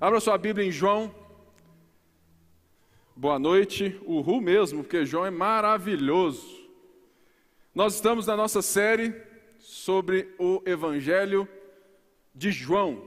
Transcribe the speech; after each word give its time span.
Abra 0.00 0.20
sua 0.20 0.38
Bíblia 0.38 0.64
em 0.64 0.70
João. 0.70 1.12
Boa 3.16 3.36
noite, 3.36 4.00
Ru 4.06 4.40
mesmo, 4.40 4.84
porque 4.84 5.04
João 5.04 5.26
é 5.26 5.30
maravilhoso. 5.30 6.56
Nós 7.74 7.96
estamos 7.96 8.24
na 8.24 8.36
nossa 8.36 8.62
série 8.62 9.12
sobre 9.58 10.32
o 10.38 10.62
Evangelho 10.64 11.48
de 12.32 12.52
João. 12.52 13.02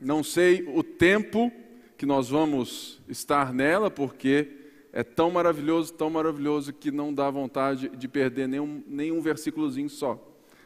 Não 0.00 0.24
sei 0.24 0.68
o 0.74 0.82
tempo 0.82 1.52
que 1.96 2.04
nós 2.04 2.28
vamos 2.28 3.00
estar 3.08 3.54
nela, 3.54 3.88
porque 3.88 4.48
é 4.92 5.04
tão 5.04 5.30
maravilhoso, 5.30 5.92
tão 5.92 6.10
maravilhoso, 6.10 6.72
que 6.72 6.90
não 6.90 7.14
dá 7.14 7.30
vontade 7.30 7.90
de 7.90 8.08
perder 8.08 8.48
nenhum, 8.48 8.82
nenhum 8.88 9.20
versículozinho 9.20 9.88
só. 9.88 10.20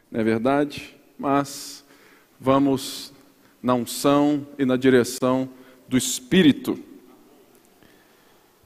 Não 0.09 0.19
é 0.19 0.23
verdade? 0.23 0.99
Mas 1.15 1.85
vamos 2.39 3.12
na 3.63 3.73
unção 3.73 4.45
e 4.59 4.65
na 4.65 4.75
direção 4.75 5.49
do 5.87 5.97
Espírito. 5.97 6.77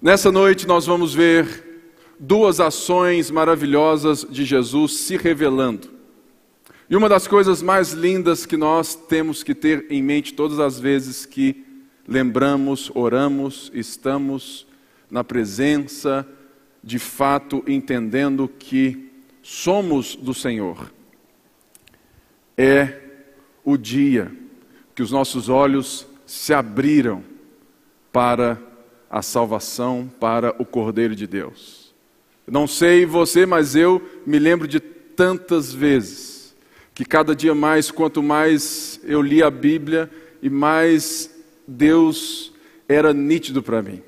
Nessa 0.02 0.32
noite 0.32 0.66
nós 0.66 0.88
vamos 0.88 1.14
ver 1.14 1.86
duas 2.20 2.60
ações 2.60 3.30
maravilhosas 3.30 4.26
de 4.28 4.44
Jesus 4.44 4.98
se 4.98 5.16
revelando. 5.16 5.96
E 6.90 6.96
uma 6.96 7.08
das 7.08 7.28
coisas 7.28 7.62
mais 7.62 7.92
lindas 7.92 8.46
que 8.46 8.58
nós 8.58 8.96
temos 8.96 9.44
que 9.44 9.54
ter 9.54 9.86
em 9.92 10.02
mente 10.02 10.34
todas 10.34 10.60
as 10.60 10.80
vezes 10.80 11.26
que 11.26 11.64
lembramos, 12.08 12.90
oramos, 12.96 13.70
estamos 13.76 14.66
na 15.12 15.24
presença, 15.24 16.28
de 16.84 16.98
fato 16.98 17.64
entendendo 17.68 18.48
que 18.48 19.12
somos 19.44 20.16
do 20.16 20.34
Senhor, 20.34 20.92
é 22.58 23.02
o 23.64 23.78
dia 23.78 24.32
que 24.98 25.04
os 25.04 25.12
nossos 25.12 25.48
olhos 25.48 26.08
se 26.26 26.56
abriram 26.56 27.24
para 28.12 28.60
a 29.08 29.22
salvação, 29.22 30.12
para 30.20 30.56
o 30.60 30.66
Cordeiro 30.66 31.16
de 31.16 31.28
Deus. 31.28 31.94
Não 32.48 32.66
sei 32.66 33.06
você, 33.06 33.46
mas 33.46 33.76
eu 33.76 34.02
me 34.26 34.40
lembro 34.40 34.68
de 34.68 34.80
tantas 34.80 35.72
vezes 35.72 36.58
que 36.96 37.06
cada 37.06 37.36
dia 37.36 37.54
mais, 37.54 37.92
quanto 37.92 38.24
mais 38.24 39.00
eu 39.04 39.22
li 39.22 39.44
a 39.44 39.52
Bíblia 39.52 40.10
e 40.42 40.50
mais 40.50 41.30
Deus 41.68 42.52
era 42.90 43.14
nítido 43.14 43.62
para 43.62 43.84
mim. 43.84 44.02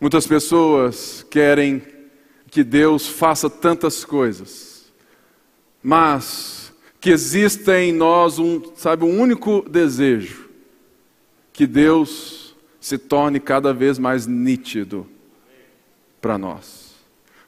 Muitas 0.00 0.26
pessoas 0.26 1.22
querem 1.28 1.82
que 2.50 2.64
Deus 2.64 3.06
faça 3.06 3.50
tantas 3.50 4.06
coisas, 4.06 4.90
mas 5.82 6.63
que 7.04 7.10
exista 7.10 7.78
em 7.78 7.92
nós 7.92 8.38
um, 8.38 8.62
sabe, 8.76 9.04
um 9.04 9.20
único 9.20 9.62
desejo, 9.68 10.48
que 11.52 11.66
Deus 11.66 12.56
se 12.80 12.96
torne 12.96 13.38
cada 13.38 13.74
vez 13.74 13.98
mais 13.98 14.26
nítido 14.26 15.06
para 16.18 16.38
nós. 16.38 16.94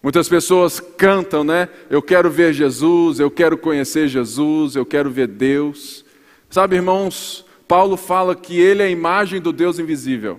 Muitas 0.02 0.28
pessoas 0.28 0.78
cantam, 0.78 1.42
né? 1.42 1.70
Eu 1.88 2.02
quero 2.02 2.28
ver 2.28 2.52
Jesus, 2.52 3.18
eu 3.18 3.30
quero 3.30 3.56
conhecer 3.56 4.08
Jesus, 4.08 4.76
eu 4.76 4.84
quero 4.84 5.10
ver 5.10 5.26
Deus. 5.26 6.04
Sabe, 6.50 6.76
irmãos, 6.76 7.46
Paulo 7.66 7.96
fala 7.96 8.36
que 8.36 8.60
ele 8.60 8.82
é 8.82 8.84
a 8.84 8.90
imagem 8.90 9.40
do 9.40 9.54
Deus 9.54 9.78
invisível. 9.78 10.38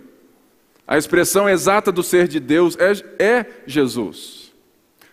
A 0.87 0.95
expressão 0.95 1.49
exata 1.49 1.91
do 1.91 2.03
ser 2.03 2.27
de 2.27 2.39
Deus 2.39 2.77
é, 2.77 2.91
é 3.17 3.45
Jesus. 3.65 4.53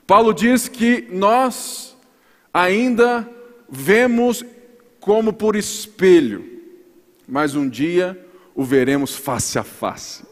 Paulo 0.06 0.34
diz 0.34 0.68
que 0.68 1.08
nós 1.10 1.96
ainda 2.52 3.33
vemos 3.74 4.44
como 5.00 5.32
por 5.32 5.56
espelho, 5.56 6.62
mas 7.26 7.54
um 7.54 7.68
dia 7.68 8.18
o 8.54 8.64
veremos 8.64 9.14
face 9.14 9.58
a 9.58 9.64
face. 9.64 10.24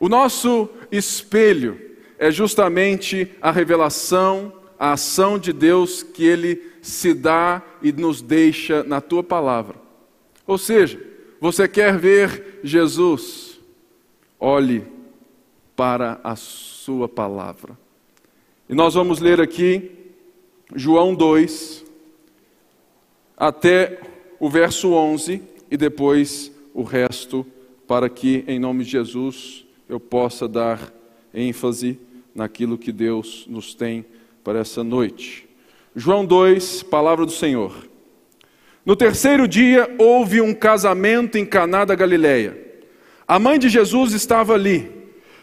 O 0.00 0.08
nosso 0.08 0.68
espelho 0.90 1.80
é 2.18 2.30
justamente 2.30 3.30
a 3.40 3.50
revelação, 3.50 4.52
a 4.78 4.92
ação 4.92 5.38
de 5.38 5.52
Deus 5.52 6.02
que 6.02 6.24
Ele 6.24 6.62
se 6.82 7.14
dá 7.14 7.62
e 7.82 7.92
nos 7.92 8.22
deixa 8.22 8.82
na 8.82 9.00
tua 9.00 9.22
palavra. 9.22 9.76
Ou 10.46 10.58
seja, 10.58 11.00
você 11.40 11.68
quer 11.68 11.96
ver 11.98 12.60
Jesus, 12.62 13.60
olhe 14.38 14.86
para 15.74 16.20
a 16.24 16.34
sua 16.36 17.08
palavra. 17.08 17.76
E 18.68 18.74
nós 18.74 18.94
vamos 18.94 19.20
ler 19.20 19.40
aqui 19.40 19.90
João 20.74 21.14
2, 21.14 21.85
até 23.36 24.00
o 24.40 24.48
verso 24.48 24.92
11 24.92 25.42
e 25.70 25.76
depois 25.76 26.50
o 26.72 26.82
resto, 26.82 27.46
para 27.86 28.08
que, 28.08 28.44
em 28.46 28.58
nome 28.58 28.84
de 28.84 28.90
Jesus, 28.90 29.64
eu 29.88 30.00
possa 30.00 30.48
dar 30.48 30.92
ênfase 31.32 31.98
naquilo 32.34 32.78
que 32.78 32.90
Deus 32.90 33.46
nos 33.48 33.74
tem 33.74 34.04
para 34.42 34.58
essa 34.58 34.82
noite. 34.82 35.48
João 35.94 36.24
2, 36.24 36.82
palavra 36.84 37.24
do 37.24 37.32
Senhor. 37.32 37.86
No 38.84 38.94
terceiro 38.94 39.48
dia 39.48 39.92
houve 39.98 40.40
um 40.40 40.54
casamento 40.54 41.36
em 41.38 41.44
Caná 41.44 41.84
da 41.84 41.94
Galileia. 41.94 42.56
A 43.26 43.38
mãe 43.38 43.58
de 43.58 43.68
Jesus 43.68 44.12
estava 44.12 44.54
ali. 44.54 44.90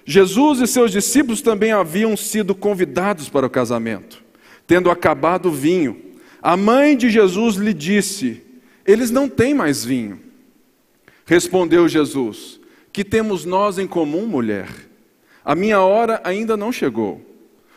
Jesus 0.05 0.59
e 0.59 0.67
seus 0.67 0.91
discípulos 0.91 1.41
também 1.41 1.71
haviam 1.71 2.15
sido 2.15 2.53
convidados 2.53 3.29
para 3.29 3.45
o 3.45 3.49
casamento. 3.49 4.23
Tendo 4.67 4.89
acabado 4.89 5.47
o 5.47 5.51
vinho, 5.51 6.12
a 6.43 6.57
mãe 6.57 6.97
de 6.97 7.09
Jesus 7.09 7.55
lhe 7.55 7.73
disse: 7.73 8.41
Eles 8.85 9.09
não 9.09 9.29
têm 9.29 9.53
mais 9.53 9.85
vinho. 9.85 10.19
Respondeu 11.25 11.87
Jesus: 11.87 12.59
Que 12.91 13.05
temos 13.05 13.45
nós 13.45 13.79
em 13.79 13.87
comum, 13.87 14.27
mulher? 14.27 14.67
A 15.45 15.55
minha 15.55 15.79
hora 15.79 16.19
ainda 16.21 16.57
não 16.57 16.69
chegou. 16.69 17.21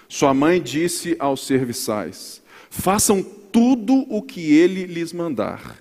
Sua 0.09 0.34
mãe 0.34 0.60
disse 0.60 1.15
aos 1.21 1.47
serviçais: 1.47 2.43
Façam 2.69 3.22
tudo 3.22 4.05
o 4.09 4.21
que 4.21 4.53
ele 4.56 4.84
lhes 4.84 5.12
mandar. 5.12 5.76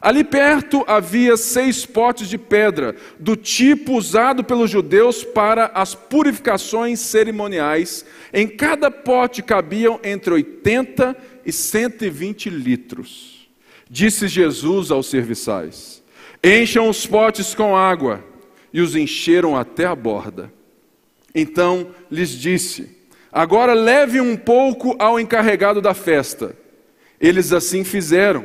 Ali 0.00 0.22
perto 0.22 0.84
havia 0.86 1.36
seis 1.36 1.86
potes 1.86 2.28
de 2.28 2.36
pedra, 2.36 2.94
do 3.18 3.34
tipo 3.34 3.94
usado 3.94 4.44
pelos 4.44 4.70
judeus 4.70 5.24
para 5.24 5.66
as 5.74 5.94
purificações 5.94 7.00
cerimoniais. 7.00 8.04
Em 8.32 8.46
cada 8.46 8.90
pote 8.90 9.42
cabiam 9.42 9.98
entre 10.04 10.34
80 10.34 11.16
e 11.46 11.52
120 11.52 12.50
litros. 12.50 13.48
Disse 13.88 14.26
Jesus 14.26 14.90
aos 14.90 15.06
serviçais: 15.06 16.02
Encham 16.42 16.88
os 16.88 17.06
potes 17.06 17.54
com 17.54 17.76
água. 17.76 18.24
E 18.72 18.80
os 18.80 18.94
encheram 18.94 19.56
até 19.56 19.86
a 19.86 19.94
borda. 19.94 20.52
Então 21.34 21.88
lhes 22.10 22.30
disse: 22.30 22.96
Agora 23.32 23.72
leve 23.72 24.20
um 24.20 24.36
pouco 24.36 24.94
ao 24.98 25.18
encarregado 25.20 25.80
da 25.80 25.94
festa. 25.94 26.54
Eles 27.18 27.52
assim 27.52 27.84
fizeram. 27.84 28.44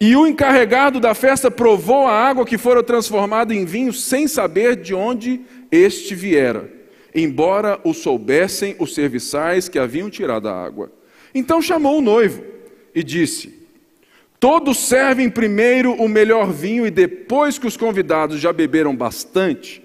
E 0.00 0.16
o 0.16 0.26
encarregado 0.26 0.98
da 0.98 1.14
festa 1.14 1.48
provou 1.50 2.08
a 2.08 2.12
água 2.12 2.44
que 2.44 2.58
fora 2.58 2.82
transformada 2.82 3.54
em 3.54 3.64
vinho 3.64 3.92
sem 3.92 4.26
saber 4.26 4.74
de 4.74 4.94
onde 4.94 5.42
este 5.70 6.14
viera, 6.14 6.68
embora 7.14 7.78
o 7.84 7.94
soubessem 7.94 8.74
os 8.80 8.94
serviçais 8.94 9.68
que 9.68 9.78
haviam 9.78 10.10
tirado 10.10 10.48
a 10.48 10.64
água. 10.64 10.90
Então 11.34 11.62
chamou 11.62 11.98
o 11.98 12.02
noivo 12.02 12.44
e 12.94 13.02
disse: 13.02 13.62
Todos 14.38 14.78
servem 14.78 15.30
primeiro 15.30 15.92
o 15.92 16.08
melhor 16.08 16.52
vinho 16.52 16.86
e 16.86 16.90
depois 16.90 17.58
que 17.58 17.66
os 17.66 17.76
convidados 17.76 18.40
já 18.40 18.52
beberam 18.52 18.94
bastante, 18.94 19.82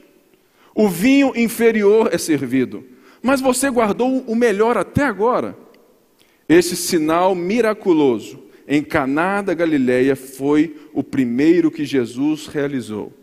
o 0.73 0.89
vinho 0.89 1.33
inferior 1.35 2.09
é 2.11 2.17
servido. 2.17 2.83
Mas 3.21 3.41
você 3.41 3.69
guardou 3.69 4.23
o 4.27 4.35
melhor 4.35 4.77
até 4.77 5.03
agora. 5.03 5.57
Esse 6.47 6.75
sinal 6.75 7.35
miraculoso 7.35 8.43
em 8.67 8.83
Caná 8.83 9.41
da 9.41 9.53
Galileia 9.53 10.15
foi 10.15 10.75
o 10.93 11.03
primeiro 11.03 11.71
que 11.71 11.85
Jesus 11.85 12.47
realizou. 12.47 13.13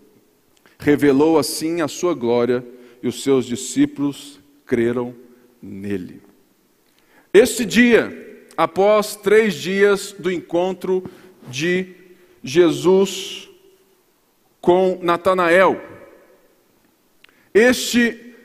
Revelou 0.79 1.39
assim 1.39 1.81
a 1.81 1.89
sua 1.89 2.15
glória 2.15 2.65
e 3.03 3.09
os 3.09 3.23
seus 3.23 3.47
discípulos 3.47 4.41
creram 4.67 5.15
nele. 5.63 6.21
Este 7.35 7.65
dia, 7.65 8.47
após 8.57 9.17
três 9.17 9.55
dias 9.55 10.15
do 10.17 10.31
encontro 10.31 11.03
de 11.49 11.89
Jesus 12.45 13.49
com 14.61 15.01
Natanael, 15.03 15.83
este, 17.53 18.37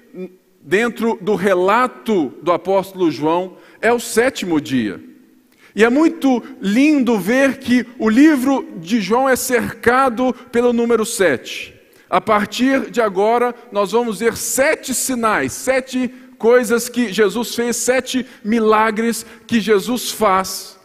dentro 0.60 1.20
do 1.22 1.36
relato 1.36 2.34
do 2.42 2.52
apóstolo 2.52 3.12
João, 3.12 3.58
é 3.80 3.94
o 3.94 4.00
sétimo 4.00 4.60
dia. 4.60 5.00
E 5.76 5.84
é 5.84 5.90
muito 5.90 6.42
lindo 6.60 7.20
ver 7.20 7.60
que 7.60 7.86
o 8.00 8.10
livro 8.10 8.68
de 8.78 9.00
João 9.00 9.30
é 9.30 9.36
cercado 9.36 10.34
pelo 10.52 10.74
número 10.74 11.06
sete. 11.06 11.76
A 12.10 12.20
partir 12.20 12.90
de 12.90 13.00
agora, 13.00 13.54
nós 13.72 13.92
vamos 13.92 14.18
ver 14.18 14.36
sete 14.36 14.96
sinais, 14.96 15.54
sete 15.54 16.12
coisas 16.40 16.90
que 16.90 17.14
Jesus 17.14 17.54
fez, 17.54 17.76
sete 17.76 18.26
milagres 18.44 19.24
que 19.46 19.62
Jesus 19.62 20.10
faz 20.10 20.80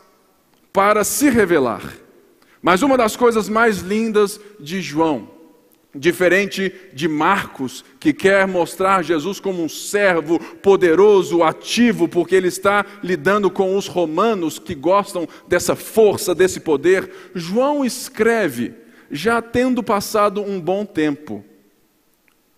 para 0.72 1.04
se 1.04 1.30
revelar. 1.30 1.94
Mas 2.60 2.82
uma 2.82 2.98
das 2.98 3.16
coisas 3.16 3.48
mais 3.48 3.78
lindas 3.78 4.38
de 4.60 4.82
João 4.82 5.34
Diferente 5.96 6.74
de 6.92 7.06
Marcos, 7.06 7.84
que 8.00 8.12
quer 8.12 8.48
mostrar 8.48 9.04
Jesus 9.04 9.38
como 9.38 9.62
um 9.62 9.68
servo 9.68 10.40
poderoso, 10.40 11.44
ativo, 11.44 12.08
porque 12.08 12.34
ele 12.34 12.48
está 12.48 12.84
lidando 13.00 13.48
com 13.48 13.76
os 13.76 13.86
romanos 13.86 14.58
que 14.58 14.74
gostam 14.74 15.28
dessa 15.46 15.76
força, 15.76 16.34
desse 16.34 16.58
poder, 16.58 17.08
João 17.32 17.84
escreve, 17.84 18.74
já 19.08 19.40
tendo 19.40 19.84
passado 19.84 20.42
um 20.42 20.60
bom 20.60 20.84
tempo. 20.84 21.44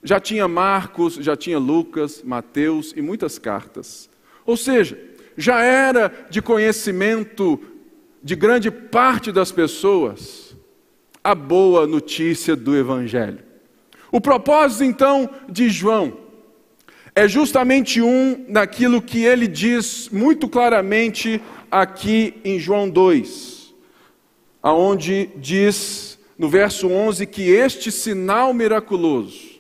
Já 0.07 0.21
tinha 0.21 0.47
Marcos, 0.47 1.15
já 1.15 1.37
tinha 1.37 1.59
Lucas, 1.59 2.23
Mateus 2.25 2.95
e 2.95 3.03
muitas 3.03 3.41
cartas. 3.41 4.09
Ou 4.47 4.57
seja, 4.57 4.97
já 5.37 5.65
era 5.65 6.29
de 6.31 6.41
conhecimento 6.41 7.61
de 8.23 8.37
grande 8.37 8.71
parte 8.71 9.33
das 9.33 9.51
pessoas 9.51 10.57
a 11.25 11.35
boa 11.35 11.89
notícia 11.89 12.55
do 12.55 12.77
Evangelho. 12.77 13.41
O 14.13 14.21
propósito, 14.21 14.85
então, 14.85 15.29
de 15.49 15.69
João 15.69 16.17
é 17.13 17.27
justamente 17.27 18.01
um 18.01 18.45
naquilo 18.47 19.03
que 19.03 19.25
ele 19.25 19.49
diz 19.49 20.09
muito 20.13 20.49
claramente 20.49 21.43
aqui 21.69 22.35
em 22.45 22.61
João 22.61 22.89
2, 22.89 23.75
aonde 24.63 25.31
diz 25.35 26.17
no 26.39 26.49
verso 26.49 26.87
11 26.87 27.27
que 27.27 27.51
este 27.51 27.91
sinal 27.91 28.55
miraculoso, 28.55 29.56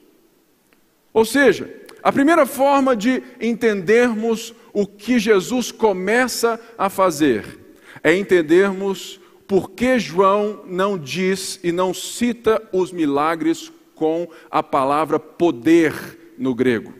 ou 1.16 1.24
seja, 1.24 1.74
a 2.02 2.12
primeira 2.12 2.44
forma 2.44 2.94
de 2.94 3.22
entendermos 3.40 4.54
o 4.70 4.86
que 4.86 5.18
Jesus 5.18 5.72
começa 5.72 6.60
a 6.76 6.90
fazer 6.90 7.58
é 8.04 8.14
entendermos 8.14 9.18
por 9.48 9.70
que 9.70 9.98
João 9.98 10.60
não 10.66 10.98
diz 10.98 11.58
e 11.64 11.72
não 11.72 11.94
cita 11.94 12.62
os 12.70 12.92
milagres 12.92 13.72
com 13.94 14.28
a 14.50 14.62
palavra 14.62 15.18
poder 15.18 16.34
no 16.36 16.54
grego? 16.54 16.92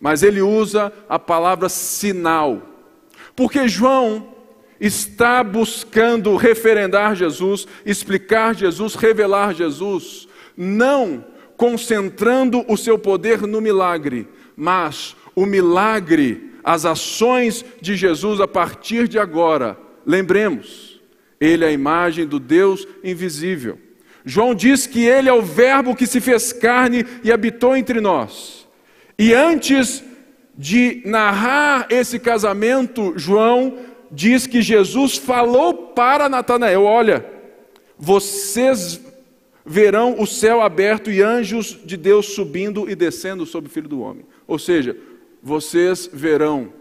Mas 0.00 0.22
ele 0.22 0.40
usa 0.40 0.90
a 1.06 1.18
palavra 1.18 1.68
sinal. 1.68 2.62
Porque 3.36 3.68
João 3.68 4.34
está 4.80 5.44
buscando 5.44 6.34
referendar 6.36 7.14
Jesus, 7.14 7.68
explicar 7.84 8.54
Jesus, 8.54 8.94
revelar 8.94 9.54
Jesus, 9.54 10.26
não 10.56 11.22
concentrando 11.60 12.64
o 12.68 12.74
seu 12.74 12.98
poder 12.98 13.42
no 13.42 13.60
milagre, 13.60 14.26
mas 14.56 15.14
o 15.36 15.44
milagre, 15.44 16.52
as 16.64 16.86
ações 16.86 17.62
de 17.82 17.96
Jesus 17.96 18.40
a 18.40 18.48
partir 18.48 19.06
de 19.06 19.18
agora. 19.18 19.76
Lembremos, 20.06 20.98
ele 21.38 21.62
é 21.62 21.68
a 21.68 21.70
imagem 21.70 22.26
do 22.26 22.40
Deus 22.40 22.88
invisível. 23.04 23.78
João 24.24 24.54
diz 24.54 24.86
que 24.86 25.04
ele 25.04 25.28
é 25.28 25.34
o 25.34 25.42
Verbo 25.42 25.94
que 25.94 26.06
se 26.06 26.18
fez 26.18 26.50
carne 26.50 27.04
e 27.22 27.30
habitou 27.30 27.76
entre 27.76 28.00
nós. 28.00 28.66
E 29.18 29.34
antes 29.34 30.02
de 30.56 31.02
narrar 31.04 31.88
esse 31.90 32.18
casamento, 32.18 33.12
João 33.16 33.76
diz 34.10 34.46
que 34.46 34.62
Jesus 34.62 35.18
falou 35.18 35.74
para 35.74 36.26
Natanael: 36.26 36.84
Olha, 36.84 37.22
vocês 37.98 38.98
verão 39.64 40.16
o 40.18 40.26
céu 40.26 40.60
aberto 40.60 41.10
e 41.10 41.22
anjos 41.22 41.78
de 41.84 41.96
Deus 41.96 42.26
subindo 42.26 42.88
e 42.88 42.94
descendo 42.94 43.44
sobre 43.46 43.70
o 43.70 43.72
filho 43.72 43.88
do 43.88 44.00
homem. 44.00 44.24
Ou 44.46 44.58
seja, 44.58 44.96
vocês 45.42 46.08
verão 46.12 46.72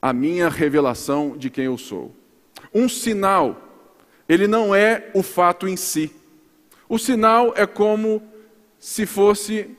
a 0.00 0.12
minha 0.12 0.48
revelação 0.48 1.36
de 1.36 1.50
quem 1.50 1.64
eu 1.64 1.76
sou. 1.76 2.14
Um 2.72 2.88
sinal, 2.88 3.84
ele 4.28 4.46
não 4.46 4.74
é 4.74 5.10
o 5.14 5.22
fato 5.22 5.66
em 5.66 5.76
si. 5.76 6.10
O 6.88 6.98
sinal 6.98 7.52
é 7.56 7.66
como 7.66 8.22
se 8.78 9.04
fosse 9.04 9.70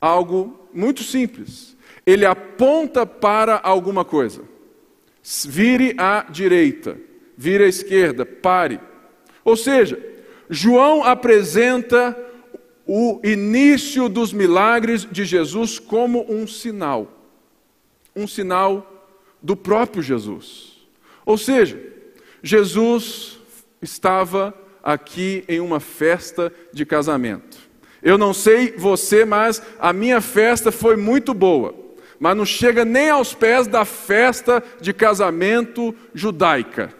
algo 0.00 0.68
muito 0.72 1.02
simples. 1.02 1.76
Ele 2.04 2.26
aponta 2.26 3.06
para 3.06 3.60
alguma 3.62 4.04
coisa. 4.04 4.42
Vire 5.46 5.94
à 5.96 6.26
direita, 6.28 6.98
vire 7.36 7.64
à 7.64 7.68
esquerda, 7.68 8.26
pare. 8.26 8.80
Ou 9.44 9.56
seja, 9.56 10.11
João 10.54 11.02
apresenta 11.02 12.14
o 12.86 13.18
início 13.24 14.06
dos 14.06 14.34
milagres 14.34 15.08
de 15.10 15.24
Jesus 15.24 15.78
como 15.78 16.30
um 16.30 16.46
sinal. 16.46 17.10
Um 18.14 18.28
sinal 18.28 19.08
do 19.40 19.56
próprio 19.56 20.02
Jesus. 20.02 20.86
Ou 21.24 21.38
seja, 21.38 21.80
Jesus 22.42 23.40
estava 23.80 24.52
aqui 24.82 25.42
em 25.48 25.58
uma 25.58 25.80
festa 25.80 26.52
de 26.70 26.84
casamento. 26.84 27.56
Eu 28.02 28.18
não 28.18 28.34
sei 28.34 28.74
você, 28.76 29.24
mas 29.24 29.62
a 29.78 29.90
minha 29.90 30.20
festa 30.20 30.70
foi 30.70 30.96
muito 30.96 31.32
boa, 31.32 31.74
mas 32.20 32.36
não 32.36 32.44
chega 32.44 32.84
nem 32.84 33.08
aos 33.08 33.32
pés 33.32 33.66
da 33.66 33.86
festa 33.86 34.62
de 34.82 34.92
casamento 34.92 35.94
judaica. 36.12 36.92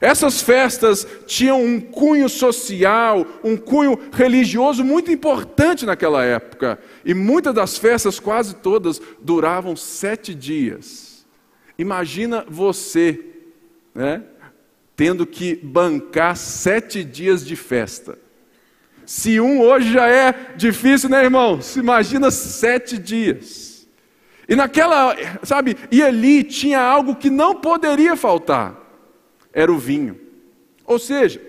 Essas 0.00 0.40
festas 0.40 1.06
tinham 1.26 1.62
um 1.62 1.80
cunho 1.80 2.28
social, 2.28 3.26
um 3.42 3.56
cunho 3.56 3.98
religioso 4.12 4.84
muito 4.84 5.10
importante 5.10 5.84
naquela 5.84 6.24
época. 6.24 6.78
E 7.04 7.12
muitas 7.12 7.52
das 7.54 7.76
festas, 7.76 8.20
quase 8.20 8.56
todas, 8.56 9.00
duravam 9.20 9.74
sete 9.74 10.34
dias. 10.34 11.26
Imagina 11.76 12.44
você 12.48 13.20
né, 13.94 14.22
tendo 14.94 15.26
que 15.26 15.56
bancar 15.56 16.36
sete 16.36 17.02
dias 17.02 17.44
de 17.44 17.56
festa. 17.56 18.18
Se 19.04 19.40
um 19.40 19.60
hoje 19.62 19.92
já 19.92 20.06
é 20.06 20.52
difícil, 20.56 21.08
né, 21.08 21.24
irmão? 21.24 21.60
Se 21.62 21.80
imagina 21.80 22.30
sete 22.30 22.98
dias. 22.98 23.88
E 24.48 24.54
naquela, 24.54 25.16
sabe, 25.42 25.76
e 25.90 26.02
ali 26.02 26.44
tinha 26.44 26.80
algo 26.80 27.16
que 27.16 27.30
não 27.30 27.54
poderia 27.54 28.16
faltar: 28.16 28.76
era 29.52 29.72
o 29.72 29.78
vinho. 29.78 30.18
Ou 30.84 30.98
seja, 30.98 31.40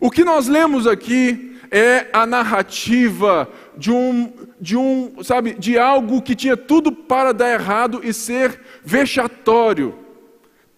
o 0.00 0.10
que 0.10 0.24
nós 0.24 0.48
lemos 0.48 0.86
aqui 0.86 1.56
é 1.70 2.08
a 2.12 2.26
narrativa 2.26 3.48
de 3.76 3.90
um, 3.90 4.32
de 4.60 4.76
um, 4.76 5.22
sabe, 5.22 5.54
de 5.54 5.78
algo 5.78 6.22
que 6.22 6.34
tinha 6.34 6.56
tudo 6.56 6.92
para 6.92 7.32
dar 7.32 7.52
errado 7.52 8.00
e 8.02 8.12
ser 8.12 8.60
vexatório 8.84 10.04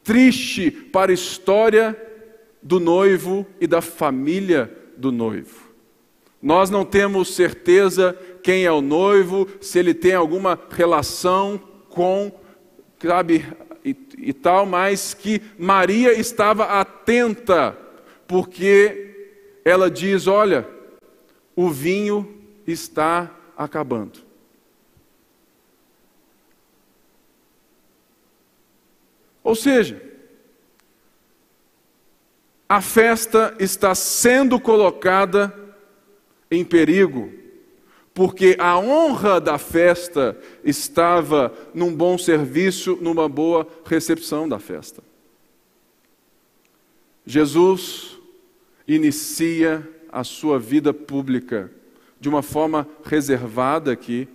triste 0.06 0.70
para 0.70 1.10
a 1.10 1.14
história 1.14 2.00
do 2.62 2.78
noivo 2.78 3.44
e 3.60 3.66
da 3.66 3.82
família 3.82 4.72
do 4.96 5.10
noivo. 5.10 5.66
Nós 6.40 6.70
não 6.70 6.84
temos 6.84 7.34
certeza 7.34 8.16
quem 8.40 8.64
é 8.64 8.70
o 8.70 8.80
noivo, 8.80 9.48
se 9.60 9.80
ele 9.80 9.92
tem 9.92 10.14
alguma 10.14 10.56
relação 10.70 11.60
com, 11.88 12.30
sabe, 13.04 13.44
e, 13.86 13.96
e 14.18 14.32
tal, 14.32 14.66
mas 14.66 15.14
que 15.14 15.40
Maria 15.56 16.12
estava 16.12 16.80
atenta, 16.80 17.78
porque 18.26 19.30
ela 19.64 19.88
diz: 19.88 20.26
Olha, 20.26 20.68
o 21.54 21.70
vinho 21.70 22.36
está 22.66 23.32
acabando. 23.56 24.26
Ou 29.44 29.54
seja, 29.54 30.02
a 32.68 32.80
festa 32.80 33.54
está 33.60 33.94
sendo 33.94 34.58
colocada 34.58 35.54
em 36.50 36.64
perigo, 36.64 37.32
porque 38.16 38.56
a 38.58 38.78
honra 38.78 39.38
da 39.38 39.58
festa 39.58 40.34
estava 40.64 41.52
num 41.74 41.94
bom 41.94 42.16
serviço, 42.16 42.96
numa 42.98 43.28
boa 43.28 43.68
recepção 43.84 44.48
da 44.48 44.58
festa. 44.58 45.02
Jesus 47.26 48.18
inicia 48.88 49.86
a 50.10 50.24
sua 50.24 50.58
vida 50.58 50.94
pública 50.94 51.70
de 52.18 52.26
uma 52.26 52.40
forma 52.40 52.88
reservada 53.04 53.92
aqui, 53.92 54.26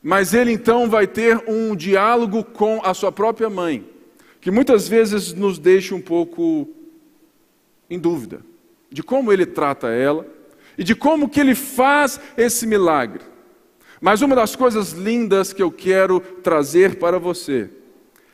mas 0.00 0.32
ele 0.32 0.52
então 0.52 0.88
vai 0.88 1.08
ter 1.08 1.42
um 1.48 1.74
diálogo 1.74 2.44
com 2.44 2.80
a 2.84 2.94
sua 2.94 3.10
própria 3.10 3.50
mãe 3.50 3.84
que 4.40 4.52
muitas 4.52 4.86
vezes 4.86 5.32
nos 5.32 5.58
deixa 5.58 5.92
um 5.92 6.00
pouco 6.00 6.68
em 7.90 7.98
dúvida 7.98 8.42
de 8.88 9.02
como 9.02 9.32
ele 9.32 9.44
trata 9.44 9.88
ela 9.88 10.35
e 10.76 10.84
de 10.84 10.94
como 10.94 11.28
que 11.28 11.40
ele 11.40 11.54
faz 11.54 12.20
esse 12.36 12.66
milagre. 12.66 13.22
Mas 14.00 14.22
uma 14.22 14.34
das 14.36 14.54
coisas 14.54 14.92
lindas 14.92 15.52
que 15.52 15.62
eu 15.62 15.70
quero 15.70 16.20
trazer 16.20 16.96
para 16.96 17.18
você 17.18 17.70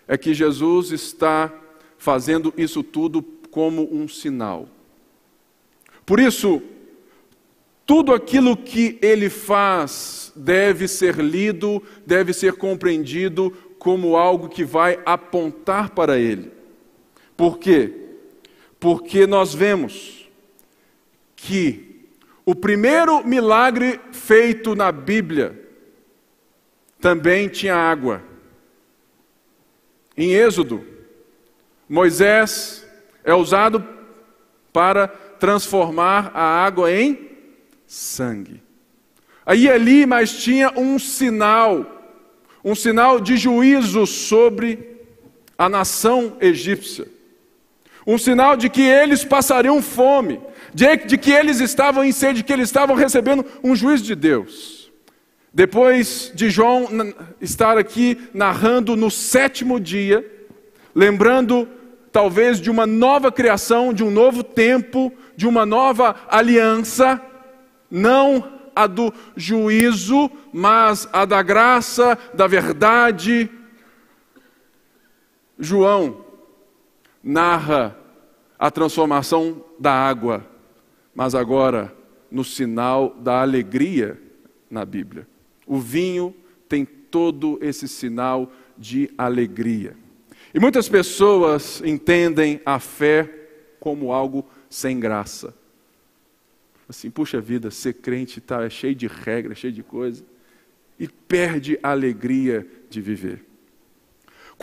é 0.08 0.18
que 0.18 0.34
Jesus 0.34 0.90
está 0.90 1.52
fazendo 1.96 2.52
isso 2.56 2.82
tudo 2.82 3.22
como 3.50 3.88
um 3.94 4.08
sinal. 4.08 4.68
Por 6.04 6.18
isso, 6.18 6.60
tudo 7.86 8.12
aquilo 8.12 8.56
que 8.56 8.98
ele 9.00 9.30
faz 9.30 10.32
deve 10.34 10.88
ser 10.88 11.16
lido, 11.16 11.82
deve 12.06 12.32
ser 12.32 12.54
compreendido 12.54 13.52
como 13.78 14.16
algo 14.16 14.48
que 14.48 14.64
vai 14.64 15.00
apontar 15.04 15.90
para 15.90 16.18
Ele. 16.18 16.50
Por 17.36 17.58
quê? 17.58 17.92
Porque 18.78 19.26
nós 19.26 19.54
vemos 19.54 20.30
que 21.34 21.91
o 22.44 22.54
primeiro 22.54 23.24
milagre 23.26 24.00
feito 24.12 24.74
na 24.74 24.90
Bíblia 24.90 25.60
também 27.00 27.48
tinha 27.48 27.74
água. 27.74 28.22
Em 30.16 30.34
Êxodo, 30.34 30.84
Moisés 31.88 32.86
é 33.24 33.34
usado 33.34 33.86
para 34.72 35.08
transformar 35.08 36.30
a 36.34 36.42
água 36.42 36.90
em 36.90 37.30
sangue. 37.86 38.62
Aí 39.44 39.68
ali, 39.68 40.06
mas 40.06 40.32
tinha 40.42 40.72
um 40.78 40.98
sinal, 40.98 41.84
um 42.64 42.74
sinal 42.74 43.20
de 43.20 43.36
juízo 43.36 44.06
sobre 44.06 44.92
a 45.58 45.68
nação 45.68 46.36
egípcia. 46.40 47.06
Um 48.06 48.18
sinal 48.18 48.56
de 48.56 48.68
que 48.68 48.82
eles 48.82 49.24
passariam 49.24 49.82
fome, 49.82 50.40
de, 50.74 51.18
que 51.18 51.30
eles 51.30 51.60
estavam 51.60 52.04
em 52.04 52.12
sede, 52.12 52.38
de 52.38 52.44
que 52.44 52.52
eles 52.52 52.68
estavam 52.68 52.96
recebendo 52.96 53.44
um 53.62 53.74
juízo 53.74 54.04
de 54.04 54.14
Deus. 54.14 54.90
Depois 55.52 56.32
de 56.34 56.48
João 56.48 56.88
estar 57.40 57.76
aqui 57.76 58.18
narrando 58.32 58.96
no 58.96 59.10
sétimo 59.10 59.78
dia, 59.78 60.24
lembrando 60.94 61.68
talvez 62.10 62.60
de 62.60 62.70
uma 62.70 62.86
nova 62.86 63.30
criação, 63.30 63.92
de 63.92 64.02
um 64.02 64.10
novo 64.10 64.42
tempo, 64.42 65.12
de 65.36 65.46
uma 65.46 65.66
nova 65.66 66.16
aliança, 66.28 67.20
não 67.90 68.60
a 68.74 68.86
do 68.86 69.12
juízo, 69.36 70.30
mas 70.52 71.06
a 71.12 71.24
da 71.24 71.42
graça, 71.42 72.18
da 72.32 72.46
verdade. 72.46 73.50
João 75.58 76.24
narra 77.22 77.96
a 78.58 78.70
transformação 78.70 79.64
da 79.78 79.92
água, 79.92 80.46
mas 81.14 81.34
agora 81.34 81.94
no 82.30 82.44
sinal 82.44 83.14
da 83.14 83.42
alegria 83.42 84.20
na 84.70 84.84
Bíblia. 84.84 85.26
O 85.66 85.78
vinho 85.78 86.34
tem 86.68 86.84
todo 86.84 87.58
esse 87.60 87.86
sinal 87.86 88.50
de 88.78 89.10
alegria. 89.18 89.94
E 90.54 90.58
muitas 90.60 90.88
pessoas 90.88 91.82
entendem 91.84 92.60
a 92.64 92.78
fé 92.78 93.30
como 93.78 94.12
algo 94.12 94.46
sem 94.68 94.98
graça. 94.98 95.54
Assim, 96.88 97.10
puxa 97.10 97.40
vida, 97.40 97.70
ser 97.70 97.94
crente 97.94 98.40
tá, 98.40 98.64
é 98.64 98.70
cheio 98.70 98.94
de 98.94 99.06
regras, 99.06 99.58
cheio 99.58 99.72
de 99.72 99.82
coisa, 99.82 100.24
e 100.98 101.08
perde 101.08 101.78
a 101.82 101.90
alegria 101.90 102.66
de 102.90 103.00
viver. 103.00 103.44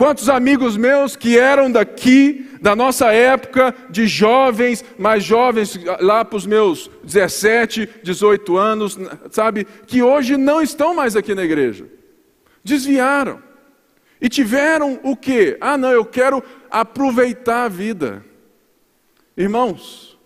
Quantos 0.00 0.30
amigos 0.30 0.78
meus 0.78 1.14
que 1.14 1.38
eram 1.38 1.70
daqui, 1.70 2.48
da 2.58 2.74
nossa 2.74 3.12
época, 3.12 3.74
de 3.90 4.06
jovens, 4.06 4.82
mais 4.98 5.22
jovens, 5.22 5.78
lá 6.00 6.24
para 6.24 6.38
os 6.38 6.46
meus 6.46 6.90
17, 7.04 7.86
18 8.02 8.56
anos, 8.56 8.98
sabe, 9.30 9.66
que 9.86 10.02
hoje 10.02 10.38
não 10.38 10.62
estão 10.62 10.94
mais 10.94 11.16
aqui 11.16 11.34
na 11.34 11.44
igreja. 11.44 11.84
Desviaram. 12.64 13.42
E 14.18 14.30
tiveram 14.30 14.98
o 15.02 15.14
quê? 15.14 15.58
Ah, 15.60 15.76
não, 15.76 15.90
eu 15.90 16.06
quero 16.06 16.42
aproveitar 16.70 17.64
a 17.64 17.68
vida. 17.68 18.24
Irmãos, 19.36 20.18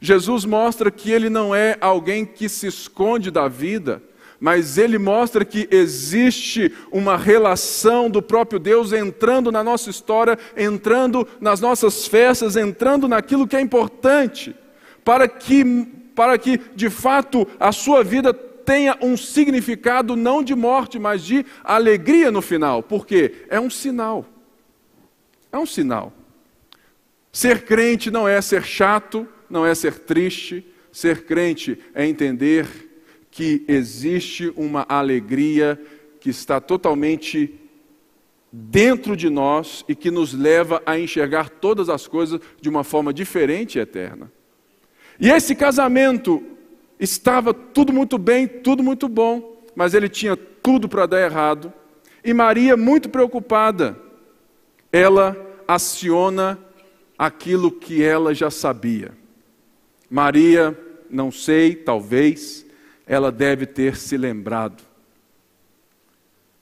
Jesus 0.00 0.46
mostra 0.46 0.90
que 0.90 1.10
ele 1.10 1.28
não 1.28 1.54
é 1.54 1.76
alguém 1.78 2.24
que 2.24 2.48
se 2.48 2.68
esconde 2.68 3.30
da 3.30 3.48
vida, 3.48 4.02
mas 4.40 4.78
ele 4.78 4.98
mostra 4.98 5.44
que 5.44 5.68
existe 5.70 6.72
uma 6.90 7.16
relação 7.16 8.08
do 8.08 8.22
próprio 8.22 8.58
Deus 8.58 8.90
entrando 8.90 9.52
na 9.52 9.62
nossa 9.62 9.90
história, 9.90 10.38
entrando 10.56 11.28
nas 11.38 11.60
nossas 11.60 12.06
festas, 12.06 12.56
entrando 12.56 13.06
naquilo 13.06 13.46
que 13.46 13.54
é 13.54 13.60
importante, 13.60 14.56
para 15.04 15.28
que, 15.28 15.84
para 16.14 16.38
que 16.38 16.58
de 16.74 16.88
fato 16.88 17.46
a 17.60 17.70
sua 17.70 18.02
vida 18.02 18.32
tenha 18.32 18.96
um 19.02 19.14
significado 19.14 20.16
não 20.16 20.42
de 20.42 20.54
morte, 20.54 20.98
mas 20.98 21.22
de 21.22 21.44
alegria 21.62 22.30
no 22.30 22.40
final, 22.40 22.82
porque 22.82 23.44
é 23.50 23.60
um 23.60 23.68
sinal. 23.68 24.24
É 25.52 25.58
um 25.58 25.66
sinal. 25.66 26.14
Ser 27.30 27.64
crente 27.64 28.10
não 28.10 28.26
é 28.26 28.40
ser 28.40 28.64
chato, 28.64 29.28
não 29.50 29.66
é 29.66 29.74
ser 29.74 29.98
triste, 29.98 30.64
ser 30.90 31.24
crente 31.24 31.78
é 31.94 32.06
entender 32.06 32.89
que 33.30 33.64
existe 33.68 34.52
uma 34.56 34.84
alegria 34.88 35.80
que 36.18 36.30
está 36.30 36.60
totalmente 36.60 37.54
dentro 38.52 39.16
de 39.16 39.30
nós 39.30 39.84
e 39.88 39.94
que 39.94 40.10
nos 40.10 40.34
leva 40.34 40.82
a 40.84 40.98
enxergar 40.98 41.48
todas 41.48 41.88
as 41.88 42.06
coisas 42.06 42.40
de 42.60 42.68
uma 42.68 42.82
forma 42.82 43.12
diferente 43.12 43.78
e 43.78 43.80
eterna. 43.80 44.30
E 45.18 45.30
esse 45.30 45.54
casamento 45.54 46.42
estava 46.98 47.54
tudo 47.54 47.92
muito 47.92 48.18
bem, 48.18 48.46
tudo 48.46 48.82
muito 48.82 49.08
bom, 49.08 49.62
mas 49.74 49.94
ele 49.94 50.08
tinha 50.08 50.36
tudo 50.36 50.88
para 50.88 51.06
dar 51.06 51.20
errado. 51.20 51.72
E 52.24 52.34
Maria, 52.34 52.76
muito 52.76 53.08
preocupada, 53.08 53.96
ela 54.92 55.36
aciona 55.66 56.58
aquilo 57.16 57.70
que 57.70 58.02
ela 58.02 58.34
já 58.34 58.50
sabia. 58.50 59.12
Maria, 60.10 60.76
não 61.08 61.30
sei, 61.30 61.74
talvez, 61.74 62.66
ela 63.10 63.32
deve 63.32 63.66
ter 63.66 63.96
se 63.96 64.16
lembrado 64.16 64.84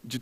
de 0.03 0.19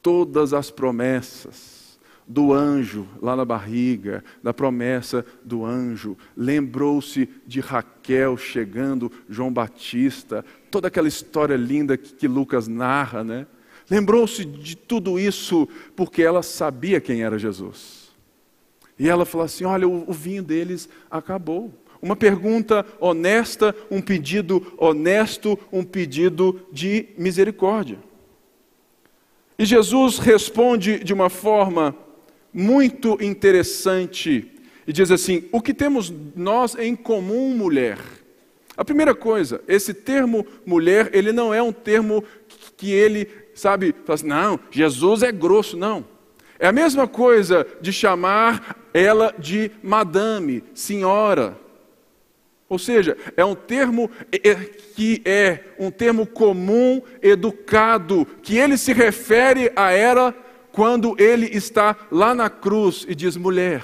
todas 0.00 0.54
as 0.54 0.70
promessas 0.70 1.98
do 2.24 2.52
anjo 2.52 3.08
lá 3.20 3.34
na 3.34 3.44
barriga, 3.44 4.22
da 4.40 4.54
promessa 4.54 5.26
do 5.44 5.64
anjo, 5.64 6.16
lembrou-se 6.36 7.28
de 7.44 7.58
Raquel 7.58 8.36
chegando, 8.36 9.10
João 9.28 9.52
Batista, 9.52 10.44
toda 10.70 10.86
aquela 10.86 11.08
história 11.08 11.56
linda 11.56 11.96
que, 11.96 12.14
que 12.14 12.28
Lucas 12.28 12.68
narra, 12.68 13.24
né? 13.24 13.44
Lembrou-se 13.90 14.44
de 14.44 14.76
tudo 14.76 15.18
isso 15.18 15.68
porque 15.96 16.22
ela 16.22 16.44
sabia 16.44 17.00
quem 17.00 17.24
era 17.24 17.40
Jesus. 17.40 18.12
E 18.96 19.08
ela 19.08 19.24
falou 19.24 19.44
assim: 19.44 19.64
Olha, 19.64 19.88
o, 19.88 20.08
o 20.08 20.12
vinho 20.12 20.44
deles 20.44 20.88
acabou. 21.10 21.74
Uma 22.00 22.16
pergunta 22.16 22.84
honesta, 23.00 23.74
um 23.90 24.00
pedido 24.00 24.74
honesto, 24.76 25.58
um 25.72 25.82
pedido 25.82 26.60
de 26.72 27.08
misericórdia. 27.16 27.98
E 29.58 29.64
Jesus 29.64 30.18
responde 30.18 31.02
de 31.02 31.14
uma 31.14 31.30
forma 31.30 31.96
muito 32.52 33.18
interessante 33.22 34.52
e 34.86 34.92
diz 34.92 35.10
assim: 35.10 35.44
O 35.50 35.60
que 35.60 35.74
temos 35.74 36.12
nós 36.34 36.74
em 36.74 36.94
comum, 36.94 37.56
mulher? 37.56 37.98
A 38.76 38.84
primeira 38.84 39.14
coisa, 39.14 39.62
esse 39.66 39.94
termo 39.94 40.46
mulher, 40.64 41.10
ele 41.14 41.32
não 41.32 41.52
é 41.52 41.62
um 41.62 41.72
termo 41.72 42.22
que 42.76 42.90
ele, 42.90 43.26
sabe, 43.54 43.94
fala 44.04 44.14
assim, 44.14 44.26
não, 44.26 44.60
Jesus 44.70 45.22
é 45.22 45.32
grosso, 45.32 45.78
não. 45.78 46.04
É 46.58 46.66
a 46.66 46.72
mesma 46.72 47.08
coisa 47.08 47.66
de 47.80 47.90
chamar 47.90 48.76
ela 48.92 49.34
de 49.38 49.70
madame, 49.82 50.62
senhora. 50.74 51.58
Ou 52.68 52.78
seja, 52.78 53.16
é 53.36 53.44
um 53.44 53.54
termo 53.54 54.10
que 54.94 55.22
é 55.24 55.60
um 55.78 55.90
termo 55.90 56.26
comum, 56.26 57.00
educado, 57.22 58.26
que 58.42 58.56
ele 58.56 58.76
se 58.76 58.92
refere 58.92 59.70
a 59.76 59.92
ela 59.92 60.34
quando 60.72 61.14
ele 61.18 61.46
está 61.46 61.96
lá 62.10 62.34
na 62.34 62.50
cruz 62.50 63.06
e 63.08 63.14
diz 63.14 63.36
mulher. 63.36 63.82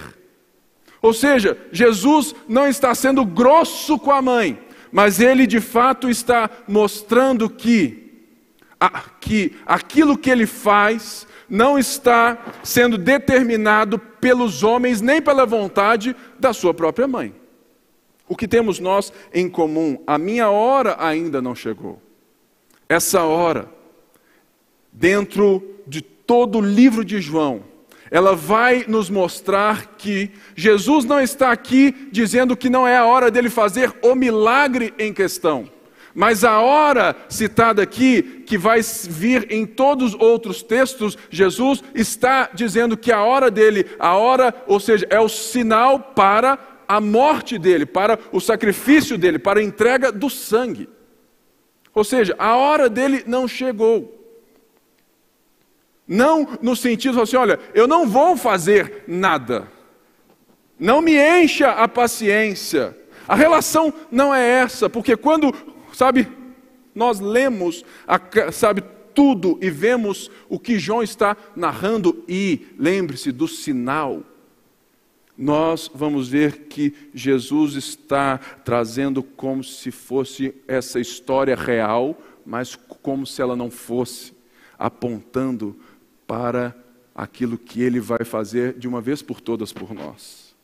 Ou 1.01 1.13
seja, 1.13 1.57
Jesus 1.71 2.35
não 2.49 2.67
está 2.67 2.95
sendo 2.95 3.25
grosso 3.25 3.99
com 3.99 4.11
a 4.11 4.21
mãe, 4.21 4.59
mas 4.91 5.21
ele 5.21 5.47
de 5.47 5.61
fato 5.61 6.11
está 6.11 6.51
mostrando 6.67 7.49
que, 7.49 8.27
que 9.21 9.57
aquilo 9.65 10.19
que 10.19 10.31
ele 10.31 10.47
faz 10.47 11.27
não 11.49 11.79
está 11.79 12.39
sendo 12.65 12.99
determinado 12.99 13.99
pelos 13.99 14.63
homens 14.63 15.01
nem 15.01 15.23
pela 15.23 15.47
vontade 15.47 16.17
da 16.39 16.53
sua 16.53 16.75
própria 16.75 17.07
mãe. 17.07 17.42
O 18.33 18.35
que 18.35 18.49
temos 18.49 18.81
nós 18.81 19.13
em 19.35 19.47
comum? 19.47 20.03
A 20.07 20.17
minha 20.17 20.49
hora 20.49 20.97
ainda 20.99 21.43
não 21.43 21.55
chegou. 21.55 22.01
Essa 22.89 23.25
hora, 23.25 23.69
dentro 24.91 25.63
de 25.87 26.01
todo 26.01 26.57
o 26.57 26.63
livro 26.63 27.05
de 27.05 27.21
João, 27.21 27.63
ela 28.11 28.35
vai 28.35 28.87
nos 28.89 29.11
mostrar 29.11 29.97
que 29.99 30.31
Jesus 30.57 31.05
não 31.05 31.21
está 31.21 31.53
aqui 31.53 32.09
dizendo 32.11 32.57
que 32.57 32.71
não 32.71 32.89
é 32.89 32.97
a 32.97 33.05
hora 33.05 33.31
dele 33.31 33.51
fazer 33.51 33.95
o 34.03 34.15
milagre 34.15 34.95
em 34.99 35.13
questão. 35.13 35.69
Mas 36.15 36.43
a 36.43 36.59
hora 36.59 37.15
citada 37.29 37.83
aqui, 37.83 38.45
que 38.47 38.57
vai 38.57 38.81
vir 39.11 39.47
em 39.51 39.67
todos 39.67 40.15
os 40.15 40.21
outros 40.21 40.63
textos, 40.63 41.19
Jesus 41.29 41.85
está 41.95 42.49
dizendo 42.55 42.97
que 42.97 43.13
a 43.13 43.23
hora 43.23 43.51
dele, 43.51 43.85
a 43.99 44.17
hora, 44.17 44.55
ou 44.67 44.81
seja, 44.81 45.07
é 45.11 45.21
o 45.21 45.29
sinal 45.29 45.99
para 45.99 46.72
a 46.87 47.01
morte 47.01 47.59
dele, 47.59 47.87
para 47.87 48.19
o 48.31 48.41
sacrifício 48.41 49.19
dele, 49.19 49.39
para 49.39 49.61
a 49.61 49.63
entrega 49.63 50.11
do 50.11 50.29
sangue. 50.29 50.89
Ou 51.95 52.05
seja, 52.05 52.35
a 52.39 52.57
hora 52.57 52.89
dele 52.89 53.23
não 53.27 53.47
chegou. 53.47 54.19
Não 56.07 56.59
no 56.61 56.75
sentido 56.75 57.21
assim, 57.21 57.37
olha, 57.37 57.59
eu 57.75 57.87
não 57.87 58.09
vou 58.09 58.37
fazer 58.37 59.05
nada. 59.07 59.69
Não 60.79 61.01
me 61.01 61.17
encha 61.17 61.71
a 61.71 61.87
paciência 61.87 62.97
A 63.29 63.37
relação 63.37 63.95
não 64.11 64.35
é 64.35 64.45
essa, 64.45 64.91
porque 64.91 65.17
quando, 65.17 65.55
sabe, 65.93 66.29
nós 66.95 67.21
lemos, 67.21 67.85
sabe, 68.53 68.83
tudo 69.15 69.59
e 69.61 69.71
vemos 69.71 70.31
o 70.49 70.59
que 70.59 70.79
João 70.79 71.03
está 71.03 71.37
narrando 71.55 72.25
e 72.27 72.67
lembre-se 72.79 73.31
do 73.31 73.47
sinal. 73.47 74.23
Nós 75.43 75.91
vamos 75.93 76.29
ver 76.29 76.69
que 76.69 76.95
Jesus 77.13 77.75
está 77.75 78.39
trazendo 78.39 79.25
como 79.25 79.65
se 79.65 79.91
fosse 79.91 80.55
essa 80.69 81.01
história 81.01 81.57
real, 81.57 82.17
mas 82.47 82.77
como 82.77 83.27
se 83.27 83.43
ela 83.43 83.57
não 83.57 83.69
fosse, 83.69 84.33
apontando 84.79 85.77
para 86.29 86.73
aquilo 87.13 87.59
que 87.59 87.83
ele 87.83 87.99
vai 87.99 88.25
fazer 88.25 88.75
de 88.75 88.87
uma 88.87 89.01
vez 89.01 89.21
por 89.21 89.41
todas 89.41 89.73
por 89.73 89.93
nós. 89.93 90.55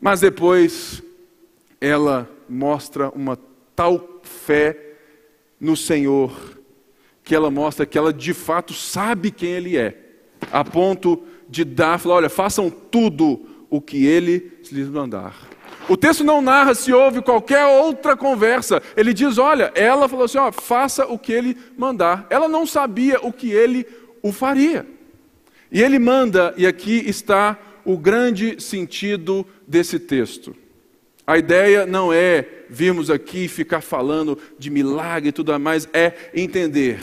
Mas 0.00 0.20
depois 0.20 1.02
ela 1.80 2.30
mostra 2.48 3.10
uma 3.10 3.36
tal 3.74 4.20
fé 4.22 4.94
no 5.58 5.76
Senhor 5.76 6.56
que 7.24 7.34
ela 7.34 7.50
mostra 7.50 7.84
que 7.84 7.98
ela 7.98 8.12
de 8.12 8.32
fato 8.32 8.72
sabe 8.72 9.32
quem 9.32 9.50
ele 9.50 9.76
é, 9.76 10.20
a 10.52 10.64
ponto 10.64 11.24
de 11.50 11.64
dar, 11.64 11.98
falar, 11.98 12.14
olha, 12.16 12.30
façam 12.30 12.70
tudo 12.70 13.40
o 13.68 13.80
que 13.80 14.06
ele 14.06 14.52
lhes 14.70 14.88
mandar. 14.88 15.36
O 15.88 15.96
texto 15.96 16.22
não 16.22 16.40
narra 16.40 16.74
se 16.74 16.92
houve 16.92 17.20
qualquer 17.20 17.66
outra 17.66 18.16
conversa. 18.16 18.80
Ele 18.96 19.12
diz: 19.12 19.38
olha, 19.38 19.72
ela 19.74 20.08
falou 20.08 20.24
assim: 20.24 20.38
ó, 20.38 20.52
faça 20.52 21.04
o 21.06 21.18
que 21.18 21.32
ele 21.32 21.56
mandar. 21.76 22.26
Ela 22.30 22.48
não 22.48 22.64
sabia 22.64 23.18
o 23.20 23.32
que 23.32 23.50
ele 23.50 23.84
o 24.22 24.30
faria. 24.30 24.86
E 25.72 25.82
ele 25.82 25.98
manda, 25.98 26.54
e 26.56 26.66
aqui 26.66 27.02
está 27.08 27.58
o 27.84 27.96
grande 27.96 28.60
sentido 28.62 29.46
desse 29.66 29.98
texto. 29.98 30.54
A 31.26 31.38
ideia 31.38 31.86
não 31.86 32.12
é 32.12 32.46
virmos 32.68 33.10
aqui 33.10 33.48
ficar 33.48 33.80
falando 33.80 34.38
de 34.58 34.70
milagre 34.70 35.28
e 35.30 35.32
tudo 35.32 35.58
mais, 35.58 35.88
é 35.92 36.12
entender 36.34 37.00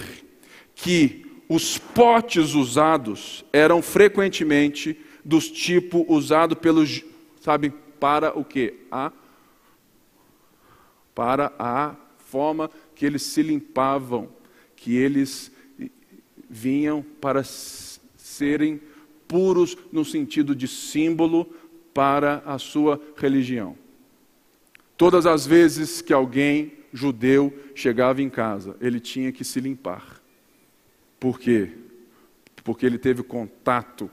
que 0.76 1.27
os 1.50 1.78
potes 1.78 2.54
usados 2.54 3.46
eram 3.54 3.82
frequentemente 3.82 5.00
dos 5.24 5.50
tipos 5.50 6.06
usados 6.08 6.58
pelos, 6.60 7.04
sabe, 7.42 7.74
para 8.00 8.38
o 8.38 8.44
que? 8.44 8.74
A 8.92 9.12
para 11.18 11.52
a 11.58 11.96
forma 12.20 12.70
que 12.94 13.04
eles 13.04 13.24
se 13.24 13.42
limpavam, 13.42 14.30
que 14.76 14.96
eles 14.96 15.52
vinham 16.48 17.04
para 17.20 17.44
serem 17.44 18.80
puros 19.28 19.76
no 19.92 20.06
sentido 20.06 20.54
de 20.54 20.68
símbolo 20.68 21.52
para 21.92 22.44
a 22.46 22.60
sua 22.60 23.02
religião. 23.16 23.76
Todas 24.96 25.26
as 25.26 25.44
vezes 25.44 26.04
que 26.04 26.14
alguém 26.14 26.74
judeu 26.94 27.52
chegava 27.74 28.22
em 28.22 28.30
casa, 28.30 28.78
ele 28.80 29.00
tinha 29.00 29.32
que 29.32 29.44
se 29.44 29.60
limpar. 29.60 30.17
Por 31.20 31.40
quê? 31.40 31.70
Porque 32.64 32.86
ele 32.86 32.98
teve 32.98 33.24
contato, 33.24 34.10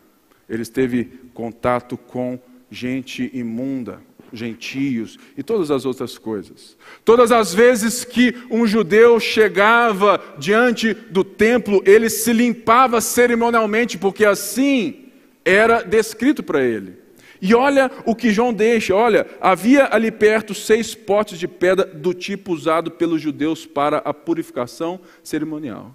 ele 0.48 0.64
teve 0.64 1.04
contato 1.32 1.96
com 1.96 2.38
gente 2.70 3.30
imunda, 3.32 4.00
gentios 4.32 5.18
e 5.36 5.42
todas 5.42 5.70
as 5.70 5.84
outras 5.84 6.18
coisas. 6.18 6.76
Todas 7.04 7.30
as 7.30 7.54
vezes 7.54 8.04
que 8.04 8.34
um 8.50 8.66
judeu 8.66 9.20
chegava 9.20 10.20
diante 10.38 10.92
do 10.92 11.22
templo, 11.22 11.82
ele 11.86 12.10
se 12.10 12.32
limpava 12.32 13.00
cerimonialmente, 13.00 13.96
porque 13.96 14.24
assim 14.24 15.08
era 15.44 15.82
descrito 15.82 16.42
para 16.42 16.62
ele. 16.62 17.04
E 17.40 17.54
olha 17.54 17.90
o 18.06 18.14
que 18.14 18.32
João 18.32 18.52
deixa: 18.52 18.94
olha, 18.94 19.26
havia 19.40 19.88
ali 19.92 20.10
perto 20.10 20.54
seis 20.54 20.94
potes 20.94 21.38
de 21.38 21.46
pedra 21.46 21.84
do 21.84 22.14
tipo 22.14 22.52
usado 22.52 22.90
pelos 22.90 23.20
judeus 23.20 23.66
para 23.66 23.98
a 23.98 24.14
purificação 24.14 25.00
cerimonial. 25.22 25.94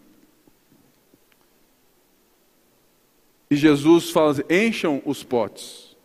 E 3.50 3.55
Jesus 3.55 4.12
fala 4.12 4.31
assim: 4.31 4.44
encham 4.50 5.01
os 5.05 5.24
potes. 5.24 5.98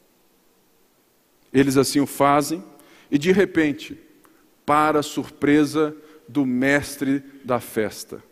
Eles 1.52 1.76
assim 1.76 2.00
o 2.00 2.06
fazem, 2.06 2.64
e 3.10 3.18
de 3.18 3.30
repente, 3.30 3.98
para 4.66 5.02
surpresa 5.02 5.94
do 6.28 6.44
mestre 6.44 7.22
da 7.44 7.60
festa. 7.60 8.22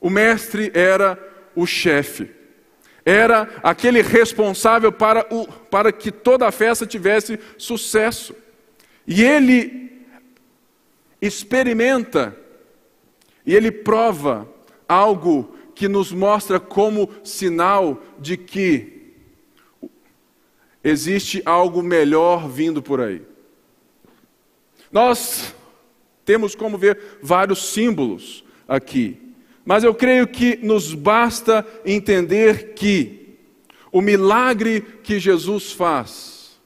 O 0.00 0.10
mestre 0.10 0.70
era 0.74 1.18
o 1.54 1.66
chefe, 1.66 2.30
era 3.04 3.48
aquele 3.62 4.02
responsável 4.02 4.90
para, 4.92 5.26
o, 5.30 5.46
para 5.46 5.92
que 5.92 6.10
toda 6.10 6.46
a 6.46 6.52
festa 6.52 6.86
tivesse 6.86 7.38
sucesso. 7.56 8.34
E 9.06 9.22
ele 9.22 10.04
experimenta, 11.20 12.36
e 13.46 13.54
ele 13.54 13.70
prova 13.70 14.48
algo 14.88 15.56
que 15.74 15.88
nos 15.88 16.12
mostra 16.12 16.60
como 16.60 17.10
sinal 17.24 18.02
de 18.18 18.36
que 18.36 19.12
existe 20.82 21.42
algo 21.44 21.82
melhor 21.82 22.48
vindo 22.48 22.82
por 22.82 23.00
aí. 23.00 23.22
Nós 24.90 25.54
temos 26.24 26.54
como 26.54 26.76
ver 26.76 27.18
vários 27.22 27.72
símbolos 27.72 28.44
aqui, 28.66 29.18
mas 29.64 29.84
eu 29.84 29.94
creio 29.94 30.26
que 30.26 30.56
nos 30.56 30.94
basta 30.94 31.66
entender 31.84 32.74
que 32.74 33.36
o 33.90 34.00
milagre 34.00 34.80
que 35.02 35.18
Jesus 35.18 35.72
faz, 35.72 36.60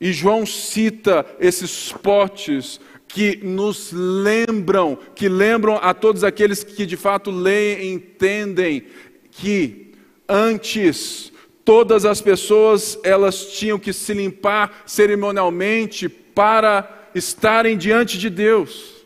e 0.00 0.12
João 0.12 0.46
cita 0.46 1.26
esses 1.38 1.92
potes 1.92 2.80
que 3.12 3.36
nos 3.42 3.90
lembram, 3.92 4.96
que 5.14 5.28
lembram 5.28 5.76
a 5.76 5.92
todos 5.92 6.22
aqueles 6.22 6.62
que 6.62 6.86
de 6.86 6.96
fato 6.96 7.30
leem 7.30 7.80
e 7.80 7.92
entendem 7.92 8.86
que 9.32 9.92
antes 10.28 11.32
todas 11.64 12.04
as 12.04 12.20
pessoas 12.20 12.98
elas 13.02 13.46
tinham 13.46 13.80
que 13.80 13.92
se 13.92 14.14
limpar 14.14 14.84
cerimonialmente 14.86 16.08
para 16.08 17.10
estarem 17.12 17.76
diante 17.76 18.16
de 18.16 18.30
Deus. 18.30 19.04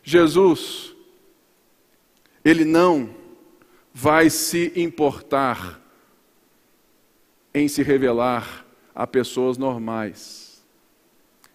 Jesus, 0.00 0.94
ele 2.44 2.64
não 2.64 3.10
vai 3.92 4.30
se 4.30 4.72
importar 4.76 5.80
em 7.52 7.66
se 7.66 7.82
revelar 7.82 8.64
a 8.94 9.08
pessoas 9.08 9.58
normais. 9.58 10.39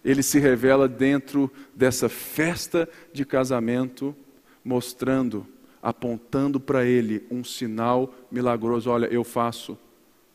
Ele 0.06 0.22
se 0.22 0.38
revela 0.38 0.88
dentro 0.88 1.52
dessa 1.74 2.08
festa 2.08 2.88
de 3.12 3.26
casamento, 3.26 4.15
mostrando, 4.63 5.48
apontando 5.82 6.60
para 6.60 6.86
ele 6.86 7.26
um 7.32 7.44
sinal 7.44 8.13
milagroso: 8.32 8.91
olha, 8.91 9.08
eu 9.08 9.24
faço 9.24 9.76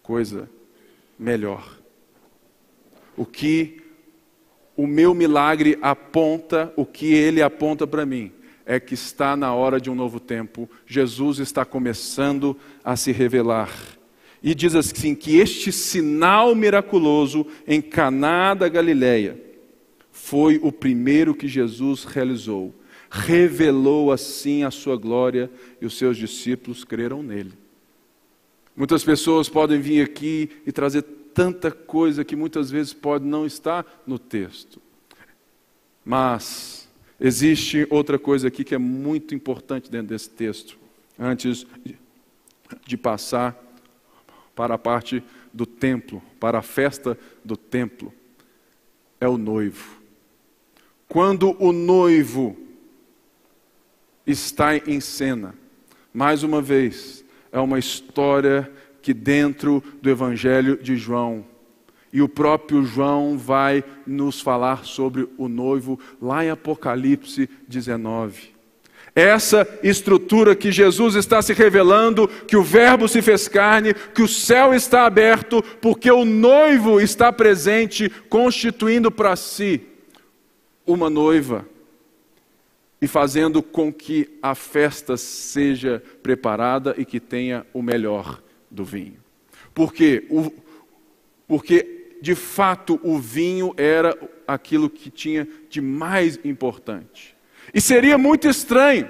coisa 0.02 0.50
melhor. 1.16 1.78
O 3.16 3.24
que 3.24 3.80
o 4.76 4.88
meu 4.88 5.14
milagre 5.14 5.78
aponta, 5.80 6.72
o 6.74 6.84
que 6.84 7.14
ele 7.14 7.40
aponta 7.40 7.86
para 7.86 8.04
mim, 8.04 8.32
é 8.66 8.80
que 8.80 8.94
está 8.94 9.36
na 9.36 9.54
hora 9.54 9.80
de 9.80 9.88
um 9.88 9.94
novo 9.94 10.18
tempo. 10.18 10.68
Jesus 10.84 11.38
está 11.38 11.64
começando 11.64 12.56
a 12.82 12.96
se 12.96 13.12
revelar. 13.12 13.70
E 14.42 14.52
diz 14.52 14.74
assim 14.74 15.14
que 15.14 15.38
este 15.38 15.70
sinal 15.70 16.56
miraculoso 16.56 17.46
em 17.68 17.80
Caná 17.80 18.52
da 18.54 18.68
Galileia 18.68 19.49
foi 20.22 20.60
o 20.62 20.70
primeiro 20.70 21.34
que 21.34 21.48
Jesus 21.48 22.04
realizou. 22.04 22.74
Revelou 23.10 24.12
assim 24.12 24.62
a 24.62 24.70
sua 24.70 24.96
glória 24.96 25.50
e 25.80 25.86
os 25.86 25.96
seus 25.96 26.16
discípulos 26.16 26.84
creram 26.84 27.22
nele. 27.22 27.52
Muitas 28.76 29.02
pessoas 29.02 29.48
podem 29.48 29.80
vir 29.80 30.04
aqui 30.04 30.48
e 30.66 30.70
trazer 30.70 31.02
tanta 31.34 31.70
coisa 31.70 32.24
que 32.24 32.36
muitas 32.36 32.70
vezes 32.70 32.92
pode 32.92 33.24
não 33.24 33.44
estar 33.44 33.84
no 34.06 34.18
texto. 34.18 34.80
Mas 36.04 36.88
existe 37.18 37.86
outra 37.90 38.18
coisa 38.18 38.48
aqui 38.48 38.62
que 38.62 38.74
é 38.74 38.78
muito 38.78 39.34
importante 39.34 39.90
dentro 39.90 40.08
desse 40.08 40.30
texto, 40.30 40.78
antes 41.18 41.66
de 42.86 42.96
passar 42.96 43.58
para 44.54 44.74
a 44.74 44.78
parte 44.78 45.24
do 45.52 45.66
templo, 45.66 46.22
para 46.38 46.58
a 46.58 46.62
festa 46.62 47.18
do 47.44 47.56
templo. 47.56 48.12
É 49.20 49.26
o 49.26 49.36
noivo. 49.36 49.99
Quando 51.10 51.56
o 51.58 51.72
noivo 51.72 52.56
está 54.24 54.76
em 54.76 55.00
cena, 55.00 55.56
mais 56.14 56.44
uma 56.44 56.62
vez, 56.62 57.24
é 57.50 57.58
uma 57.58 57.80
história 57.80 58.70
que 59.02 59.12
dentro 59.12 59.82
do 60.00 60.08
Evangelho 60.08 60.76
de 60.80 60.96
João, 60.96 61.44
e 62.12 62.22
o 62.22 62.28
próprio 62.28 62.84
João 62.84 63.36
vai 63.36 63.82
nos 64.06 64.40
falar 64.40 64.84
sobre 64.84 65.28
o 65.36 65.48
noivo 65.48 65.98
lá 66.22 66.44
em 66.44 66.50
Apocalipse 66.50 67.50
19. 67.66 68.54
Essa 69.12 69.66
estrutura 69.82 70.54
que 70.54 70.70
Jesus 70.70 71.16
está 71.16 71.42
se 71.42 71.52
revelando, 71.52 72.28
que 72.28 72.56
o 72.56 72.62
Verbo 72.62 73.08
se 73.08 73.20
fez 73.20 73.48
carne, 73.48 73.94
que 73.94 74.22
o 74.22 74.28
céu 74.28 74.72
está 74.72 75.06
aberto, 75.06 75.60
porque 75.80 76.08
o 76.08 76.24
noivo 76.24 77.00
está 77.00 77.32
presente, 77.32 78.08
constituindo 78.28 79.10
para 79.10 79.34
si 79.34 79.89
uma 80.92 81.08
noiva 81.08 81.66
e 83.00 83.06
fazendo 83.06 83.62
com 83.62 83.92
que 83.92 84.38
a 84.42 84.54
festa 84.54 85.16
seja 85.16 86.02
preparada 86.22 86.94
e 86.98 87.04
que 87.04 87.18
tenha 87.18 87.66
o 87.72 87.82
melhor 87.82 88.42
do 88.70 88.84
vinho. 88.84 89.16
Porque, 89.72 90.26
o, 90.28 90.52
porque 91.48 92.18
de 92.20 92.34
fato 92.34 93.00
o 93.02 93.18
vinho 93.18 93.72
era 93.76 94.16
aquilo 94.46 94.90
que 94.90 95.10
tinha 95.10 95.48
de 95.68 95.80
mais 95.80 96.38
importante. 96.44 97.34
E 97.72 97.80
seria 97.80 98.18
muito 98.18 98.48
estranho 98.48 99.08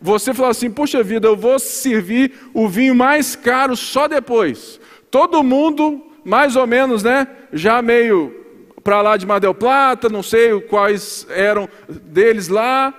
você 0.00 0.34
falar 0.34 0.50
assim: 0.50 0.70
puxa 0.70 1.02
vida, 1.02 1.28
eu 1.28 1.36
vou 1.36 1.58
servir 1.58 2.32
o 2.52 2.68
vinho 2.68 2.94
mais 2.94 3.36
caro 3.36 3.76
só 3.76 4.08
depois. 4.08 4.80
Todo 5.10 5.42
mundo, 5.42 6.04
mais 6.24 6.56
ou 6.56 6.66
menos, 6.66 7.02
né? 7.02 7.28
Já 7.52 7.80
meio 7.80 8.34
para 8.82 9.02
lá 9.02 9.16
de 9.16 9.26
Madel 9.26 9.54
Plata, 9.54 10.08
não 10.08 10.22
sei 10.22 10.60
quais 10.62 11.26
eram 11.30 11.68
deles 11.88 12.48
lá. 12.48 12.94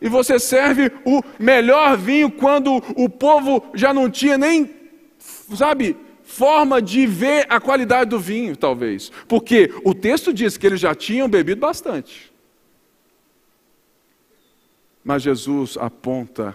E 0.00 0.08
você 0.08 0.38
serve 0.38 0.92
o 1.04 1.22
melhor 1.38 1.96
vinho 1.96 2.30
quando 2.30 2.76
o 2.96 3.08
povo 3.08 3.64
já 3.74 3.94
não 3.94 4.10
tinha 4.10 4.36
nem, 4.36 4.70
sabe, 5.54 5.96
forma 6.22 6.82
de 6.82 7.06
ver 7.06 7.46
a 7.48 7.60
qualidade 7.60 8.10
do 8.10 8.20
vinho, 8.20 8.56
talvez. 8.56 9.10
Porque 9.26 9.72
o 9.84 9.94
texto 9.94 10.32
diz 10.34 10.56
que 10.56 10.66
eles 10.66 10.80
já 10.80 10.94
tinham 10.94 11.28
bebido 11.28 11.60
bastante. 11.60 12.32
Mas 15.02 15.22
Jesus 15.22 15.76
aponta 15.78 16.54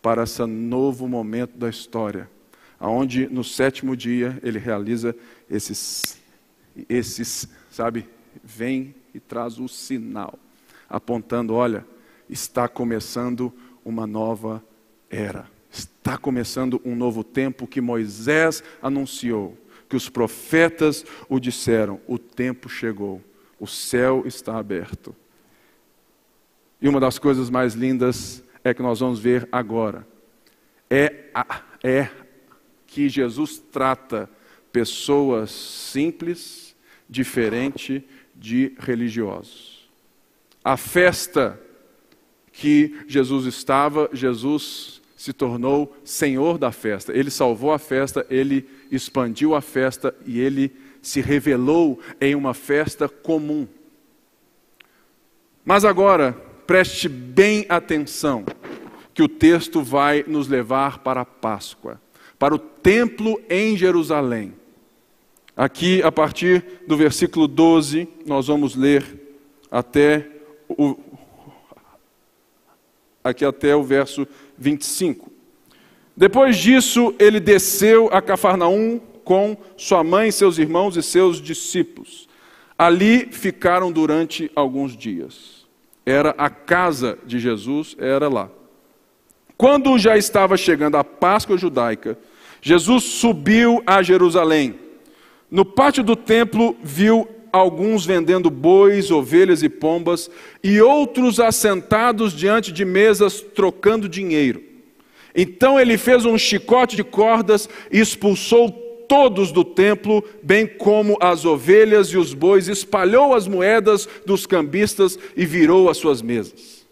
para 0.00 0.22
esse 0.22 0.44
novo 0.46 1.06
momento 1.06 1.56
da 1.58 1.68
história, 1.68 2.28
aonde 2.78 3.28
no 3.28 3.44
sétimo 3.44 3.94
dia 3.94 4.38
ele 4.42 4.58
realiza 4.58 5.14
esses, 5.50 6.18
esses, 6.88 7.46
sabe, 7.70 8.08
vem 8.42 8.94
e 9.14 9.20
traz 9.20 9.58
o 9.58 9.68
sinal, 9.68 10.38
apontando, 10.88 11.54
olha, 11.54 11.86
está 12.28 12.68
começando 12.68 13.52
uma 13.84 14.06
nova 14.06 14.62
era. 15.08 15.48
Está 15.70 16.18
começando 16.18 16.80
um 16.84 16.96
novo 16.96 17.22
tempo 17.22 17.66
que 17.66 17.80
Moisés 17.80 18.62
anunciou, 18.82 19.56
que 19.88 19.96
os 19.96 20.08
profetas 20.08 21.04
o 21.28 21.38
disseram: 21.38 22.00
o 22.06 22.18
tempo 22.18 22.68
chegou, 22.68 23.22
o 23.58 23.66
céu 23.66 24.24
está 24.26 24.58
aberto. 24.58 25.14
E 26.80 26.88
uma 26.88 26.98
das 26.98 27.18
coisas 27.18 27.50
mais 27.50 27.74
lindas 27.74 28.42
é 28.64 28.74
que 28.74 28.82
nós 28.82 29.00
vamos 29.00 29.20
ver 29.20 29.48
agora. 29.52 30.06
É, 30.88 31.26
é 31.84 32.08
que 32.86 33.08
Jesus 33.08 33.58
trata 33.58 34.28
pessoas 34.72 35.50
simples, 35.50 36.59
diferente 37.10 38.04
de 38.34 38.72
religiosos. 38.78 39.90
A 40.64 40.76
festa 40.76 41.60
que 42.52 42.94
Jesus 43.08 43.46
estava, 43.46 44.08
Jesus 44.12 45.02
se 45.16 45.32
tornou 45.32 45.94
senhor 46.04 46.56
da 46.56 46.72
festa. 46.72 47.12
Ele 47.12 47.30
salvou 47.30 47.72
a 47.72 47.78
festa, 47.78 48.24
ele 48.30 48.66
expandiu 48.90 49.54
a 49.54 49.60
festa 49.60 50.14
e 50.24 50.38
ele 50.38 50.72
se 51.02 51.20
revelou 51.20 52.00
em 52.20 52.34
uma 52.34 52.54
festa 52.54 53.08
comum. 53.08 53.66
Mas 55.64 55.84
agora, 55.84 56.32
preste 56.66 57.08
bem 57.08 57.66
atenção, 57.68 58.44
que 59.12 59.22
o 59.22 59.28
texto 59.28 59.82
vai 59.82 60.24
nos 60.26 60.48
levar 60.48 61.00
para 61.00 61.20
a 61.22 61.26
Páscoa, 61.26 62.00
para 62.38 62.54
o 62.54 62.58
templo 62.58 63.40
em 63.50 63.76
Jerusalém. 63.76 64.54
Aqui, 65.60 66.02
a 66.02 66.10
partir 66.10 66.64
do 66.86 66.96
versículo 66.96 67.46
12, 67.46 68.08
nós 68.24 68.46
vamos 68.46 68.74
ler 68.74 69.04
até 69.70 70.26
o, 70.66 70.96
aqui 73.22 73.44
até 73.44 73.76
o 73.76 73.82
verso 73.82 74.26
25. 74.56 75.30
Depois 76.16 76.56
disso, 76.56 77.14
ele 77.18 77.38
desceu 77.38 78.08
a 78.10 78.22
Cafarnaum 78.22 78.98
com 79.22 79.54
sua 79.76 80.02
mãe, 80.02 80.30
seus 80.30 80.56
irmãos 80.56 80.96
e 80.96 81.02
seus 81.02 81.42
discípulos. 81.42 82.26
Ali 82.78 83.26
ficaram 83.30 83.92
durante 83.92 84.50
alguns 84.56 84.96
dias 84.96 85.60
era 86.10 86.34
a 86.36 86.48
casa 86.48 87.18
de 87.24 87.38
Jesus, 87.38 87.94
era 87.98 88.28
lá. 88.28 88.50
Quando 89.56 89.98
já 89.98 90.16
estava 90.16 90.56
chegando 90.56 90.96
a 90.96 91.04
Páscoa 91.04 91.58
judaica, 91.58 92.18
Jesus 92.62 93.04
subiu 93.04 93.82
a 93.86 94.02
Jerusalém. 94.02 94.74
No 95.50 95.64
pátio 95.64 96.04
do 96.04 96.14
templo, 96.14 96.76
viu 96.82 97.28
alguns 97.52 98.06
vendendo 98.06 98.48
bois, 98.50 99.10
ovelhas 99.10 99.62
e 99.62 99.68
pombas, 99.68 100.30
e 100.62 100.80
outros 100.80 101.40
assentados 101.40 102.32
diante 102.32 102.70
de 102.70 102.84
mesas 102.84 103.40
trocando 103.40 104.08
dinheiro. 104.08 104.62
Então 105.34 105.78
ele 105.78 105.96
fez 105.96 106.24
um 106.24 106.38
chicote 106.38 106.96
de 106.96 107.04
cordas 107.04 107.68
e 107.90 107.98
expulsou 107.98 108.70
todos 109.08 109.50
do 109.50 109.64
templo, 109.64 110.22
bem 110.40 110.66
como 110.66 111.16
as 111.20 111.44
ovelhas 111.44 112.08
e 112.08 112.16
os 112.16 112.32
bois, 112.32 112.68
espalhou 112.68 113.34
as 113.34 113.48
moedas 113.48 114.08
dos 114.24 114.46
cambistas 114.46 115.18
e 115.36 115.44
virou 115.44 115.90
as 115.90 115.96
suas 115.96 116.22
mesas. 116.22 116.86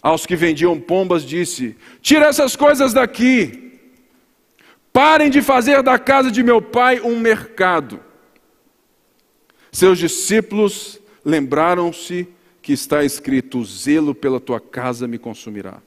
Aos 0.00 0.24
que 0.24 0.36
vendiam 0.36 0.78
pombas, 0.78 1.24
disse: 1.24 1.76
Tira 2.00 2.26
essas 2.26 2.54
coisas 2.54 2.92
daqui, 2.92 3.67
parem 4.92 5.30
de 5.30 5.42
fazer 5.42 5.82
da 5.82 5.98
casa 5.98 6.30
de 6.30 6.42
meu 6.42 6.60
pai 6.60 7.00
um 7.00 7.18
mercado. 7.18 8.00
Seus 9.70 9.98
discípulos 9.98 11.00
lembraram-se 11.24 12.28
que 12.62 12.72
está 12.72 13.04
escrito: 13.04 13.58
O 13.58 13.64
zelo 13.64 14.14
pela 14.14 14.40
tua 14.40 14.60
casa 14.60 15.06
me 15.06 15.18
consumirá. 15.18 15.82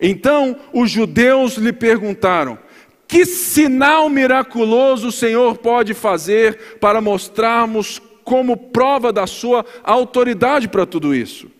Então 0.00 0.56
os 0.72 0.90
judeus 0.90 1.54
lhe 1.54 1.72
perguntaram: 1.72 2.58
que 3.06 3.24
sinal 3.24 4.08
miraculoso 4.08 5.08
o 5.08 5.12
Senhor 5.12 5.58
pode 5.58 5.94
fazer 5.94 6.78
para 6.80 7.00
mostrarmos 7.00 8.00
como 8.24 8.56
prova 8.56 9.12
da 9.12 9.26
sua 9.26 9.64
autoridade 9.82 10.68
para 10.68 10.86
tudo 10.86 11.14
isso? 11.14 11.50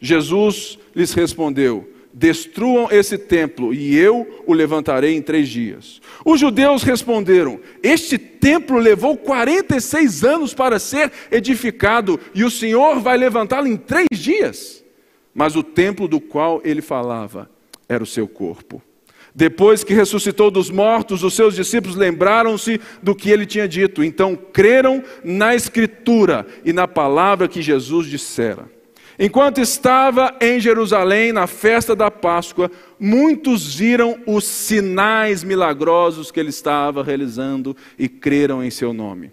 Jesus 0.00 0.78
lhes 0.94 1.12
respondeu: 1.12 1.88
Destruam 2.18 2.88
esse 2.90 3.16
templo 3.16 3.72
e 3.72 3.96
eu 3.96 4.42
o 4.44 4.52
levantarei 4.52 5.14
em 5.14 5.22
três 5.22 5.48
dias. 5.48 6.00
Os 6.24 6.40
judeus 6.40 6.82
responderam: 6.82 7.60
Este 7.80 8.18
templo 8.18 8.76
levou 8.76 9.16
46 9.16 10.24
anos 10.24 10.52
para 10.52 10.80
ser 10.80 11.12
edificado 11.30 12.18
e 12.34 12.42
o 12.42 12.50
Senhor 12.50 12.98
vai 12.98 13.16
levantá-lo 13.16 13.68
em 13.68 13.76
três 13.76 14.08
dias. 14.10 14.84
Mas 15.32 15.54
o 15.54 15.62
templo 15.62 16.08
do 16.08 16.20
qual 16.20 16.60
ele 16.64 16.82
falava 16.82 17.48
era 17.88 18.02
o 18.02 18.06
seu 18.06 18.26
corpo. 18.26 18.82
Depois 19.32 19.84
que 19.84 19.94
ressuscitou 19.94 20.50
dos 20.50 20.70
mortos, 20.70 21.22
os 21.22 21.34
seus 21.34 21.54
discípulos 21.54 21.94
lembraram-se 21.94 22.80
do 23.00 23.14
que 23.14 23.30
ele 23.30 23.46
tinha 23.46 23.68
dito. 23.68 24.02
Então 24.02 24.34
creram 24.34 25.04
na 25.22 25.54
Escritura 25.54 26.44
e 26.64 26.72
na 26.72 26.88
palavra 26.88 27.46
que 27.46 27.62
Jesus 27.62 28.08
dissera. 28.08 28.77
Enquanto 29.18 29.60
estava 29.60 30.36
em 30.40 30.60
Jerusalém 30.60 31.32
na 31.32 31.48
festa 31.48 31.96
da 31.96 32.08
Páscoa, 32.08 32.70
muitos 33.00 33.74
viram 33.74 34.20
os 34.24 34.44
sinais 34.44 35.42
milagrosos 35.42 36.30
que 36.30 36.38
ele 36.38 36.50
estava 36.50 37.02
realizando 37.02 37.76
e 37.98 38.08
creram 38.08 38.62
em 38.62 38.70
seu 38.70 38.92
nome. 38.92 39.32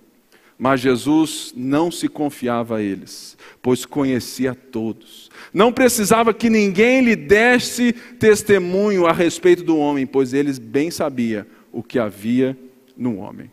Mas 0.58 0.80
Jesus 0.80 1.54
não 1.56 1.91
se 1.91 2.08
confiava 2.08 2.78
a 2.78 2.82
eles, 2.82 3.38
pois 3.62 3.86
conhecia 3.86 4.56
todos. 4.56 5.30
Não 5.54 5.71
precisava 5.71 6.34
que 6.34 6.50
ninguém 6.50 7.02
lhe 7.02 7.15
desse 7.15 7.93
testemunho 7.93 9.06
a 9.06 9.12
respeito 9.12 9.63
do 9.63 9.78
homem, 9.78 10.08
pois 10.08 10.34
eles 10.34 10.58
bem 10.58 10.89
sabia 10.89 11.45
o 11.71 11.84
que 11.84 12.00
havia 12.00 12.58
no 12.98 13.17
homem. 13.17 13.52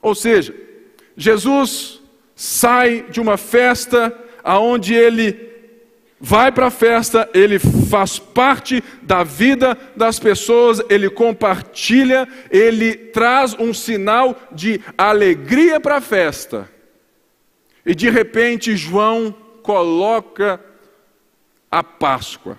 Ou 0.00 0.14
seja, 0.14 0.54
Jesus 1.16 2.00
sai 2.36 3.06
de 3.10 3.20
uma 3.20 3.36
festa 3.36 4.16
aonde 4.42 4.94
ele 4.94 5.50
vai 6.20 6.52
para 6.52 6.66
a 6.66 6.70
festa, 6.70 7.28
ele 7.32 7.58
faz 7.58 8.18
parte 8.18 8.84
da 9.02 9.24
vida 9.24 9.76
das 9.96 10.18
pessoas, 10.18 10.82
ele 10.90 11.08
compartilha, 11.08 12.28
ele 12.50 12.94
traz 12.94 13.54
um 13.58 13.72
sinal 13.72 14.38
de 14.52 14.80
alegria 14.98 15.80
para 15.80 15.96
a 15.96 16.00
festa. 16.00 16.68
E 17.86 17.94
de 17.94 18.10
repente 18.10 18.76
João 18.76 19.34
coloca 19.62 20.60
a 21.70 21.82
Páscoa. 21.82 22.58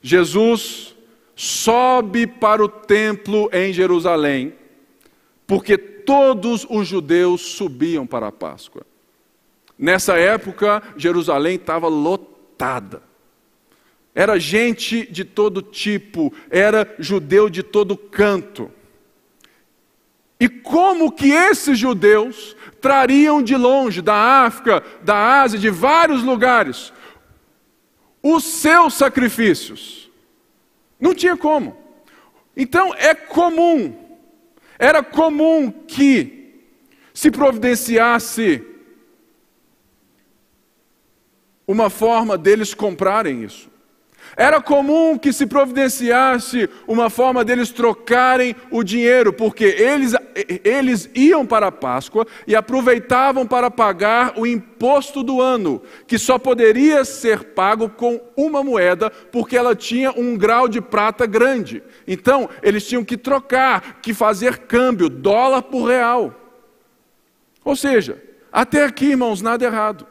Jesus 0.00 0.96
sobe 1.36 2.26
para 2.26 2.64
o 2.64 2.68
templo 2.68 3.50
em 3.52 3.72
Jerusalém, 3.72 4.54
porque 5.46 5.76
todos 5.76 6.66
os 6.68 6.88
judeus 6.88 7.42
subiam 7.42 8.06
para 8.06 8.28
a 8.28 8.32
Páscoa. 8.32 8.86
Nessa 9.80 10.16
época, 10.16 10.80
Jerusalém 10.96 11.56
estava 11.56 11.88
lotada 11.88 13.10
era 14.14 14.38
gente 14.38 15.10
de 15.10 15.24
todo 15.24 15.62
tipo, 15.62 16.32
era 16.50 16.94
judeu 16.98 17.48
de 17.48 17.62
todo 17.62 17.96
canto. 17.96 18.70
E 20.38 20.48
como 20.48 21.12
que 21.12 21.30
esses 21.30 21.78
judeus 21.78 22.56
trariam 22.80 23.42
de 23.42 23.56
longe, 23.56 24.00
da 24.00 24.44
África, 24.44 24.82
da 25.02 25.40
Ásia, 25.40 25.58
de 25.58 25.70
vários 25.70 26.22
lugares, 26.22 26.92
os 28.22 28.44
seus 28.44 28.94
sacrifícios? 28.94 30.10
Não 30.98 31.14
tinha 31.14 31.36
como. 31.36 31.76
Então 32.56 32.92
é 32.94 33.14
comum, 33.14 33.94
era 34.78 35.02
comum 35.02 35.70
que 35.70 36.64
se 37.14 37.30
providenciasse 37.30 38.64
uma 41.70 41.88
forma 41.88 42.36
deles 42.36 42.74
comprarem 42.74 43.44
isso. 43.44 43.70
Era 44.36 44.60
comum 44.60 45.16
que 45.16 45.32
se 45.32 45.46
providenciasse 45.46 46.68
uma 46.86 47.08
forma 47.08 47.44
deles 47.44 47.70
trocarem 47.70 48.56
o 48.72 48.82
dinheiro, 48.82 49.32
porque 49.32 49.64
eles, 49.64 50.12
eles 50.64 51.08
iam 51.14 51.46
para 51.46 51.68
a 51.68 51.72
Páscoa 51.72 52.26
e 52.44 52.56
aproveitavam 52.56 53.46
para 53.46 53.70
pagar 53.70 54.34
o 54.36 54.44
imposto 54.44 55.22
do 55.22 55.40
ano, 55.40 55.80
que 56.08 56.18
só 56.18 56.40
poderia 56.40 57.04
ser 57.04 57.54
pago 57.54 57.88
com 57.88 58.20
uma 58.36 58.64
moeda, 58.64 59.08
porque 59.08 59.56
ela 59.56 59.76
tinha 59.76 60.10
um 60.10 60.36
grau 60.36 60.66
de 60.66 60.80
prata 60.80 61.24
grande. 61.24 61.82
Então, 62.04 62.48
eles 62.64 62.84
tinham 62.84 63.04
que 63.04 63.16
trocar, 63.16 64.00
que 64.02 64.12
fazer 64.12 64.58
câmbio, 64.58 65.08
dólar 65.08 65.62
por 65.62 65.84
real. 65.84 66.34
Ou 67.64 67.76
seja, 67.76 68.20
até 68.50 68.84
aqui, 68.84 69.10
irmãos, 69.10 69.40
nada 69.40 69.64
errado. 69.64 70.10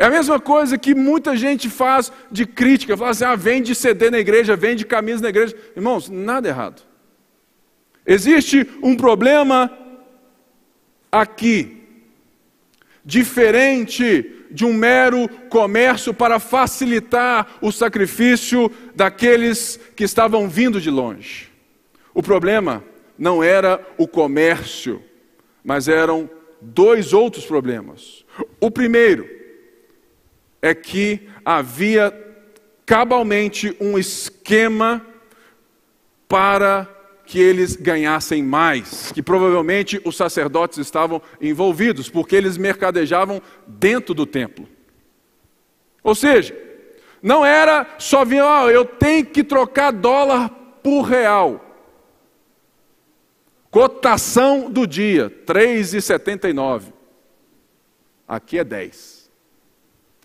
É 0.00 0.06
a 0.06 0.10
mesma 0.10 0.40
coisa 0.40 0.78
que 0.78 0.94
muita 0.94 1.36
gente 1.36 1.68
faz 1.68 2.10
de 2.32 2.46
crítica, 2.46 2.96
fala 2.96 3.10
assim: 3.10 3.24
ah, 3.24 3.36
vende 3.36 3.74
CD 3.74 4.10
na 4.10 4.18
igreja, 4.18 4.56
vende 4.56 4.86
camisa 4.86 5.22
na 5.22 5.28
igreja. 5.28 5.54
Irmãos, 5.76 6.08
nada 6.08 6.48
errado. 6.48 6.80
Existe 8.06 8.66
um 8.82 8.96
problema 8.96 9.70
aqui, 11.12 11.82
diferente 13.04 14.46
de 14.50 14.64
um 14.64 14.72
mero 14.72 15.28
comércio 15.50 16.14
para 16.14 16.38
facilitar 16.38 17.58
o 17.60 17.70
sacrifício 17.70 18.72
daqueles 18.94 19.78
que 19.94 20.04
estavam 20.04 20.48
vindo 20.48 20.80
de 20.80 20.88
longe. 20.88 21.50
O 22.14 22.22
problema 22.22 22.82
não 23.18 23.44
era 23.44 23.86
o 23.98 24.08
comércio, 24.08 25.02
mas 25.62 25.88
eram 25.88 26.28
dois 26.58 27.12
outros 27.12 27.44
problemas. 27.44 28.24
O 28.58 28.70
primeiro, 28.70 29.39
é 30.62 30.74
que 30.74 31.28
havia 31.44 32.12
cabalmente 32.84 33.76
um 33.80 33.98
esquema 33.98 35.04
para 36.28 36.88
que 37.24 37.38
eles 37.38 37.76
ganhassem 37.76 38.42
mais, 38.42 39.12
que 39.12 39.22
provavelmente 39.22 40.00
os 40.04 40.16
sacerdotes 40.16 40.78
estavam 40.78 41.22
envolvidos, 41.40 42.08
porque 42.10 42.34
eles 42.34 42.56
mercadejavam 42.56 43.40
dentro 43.66 44.12
do 44.12 44.26
templo. 44.26 44.68
Ou 46.02 46.14
seja, 46.14 46.56
não 47.22 47.44
era 47.46 47.86
só 47.98 48.24
vir, 48.24 48.42
oh, 48.42 48.68
eu 48.68 48.84
tenho 48.84 49.24
que 49.26 49.44
trocar 49.44 49.92
dólar 49.92 50.48
por 50.82 51.02
real. 51.02 51.64
Cotação 53.70 54.68
do 54.68 54.86
dia, 54.86 55.30
3,79. 55.46 56.92
Aqui 58.26 58.58
é 58.58 58.64
10. 58.64 59.19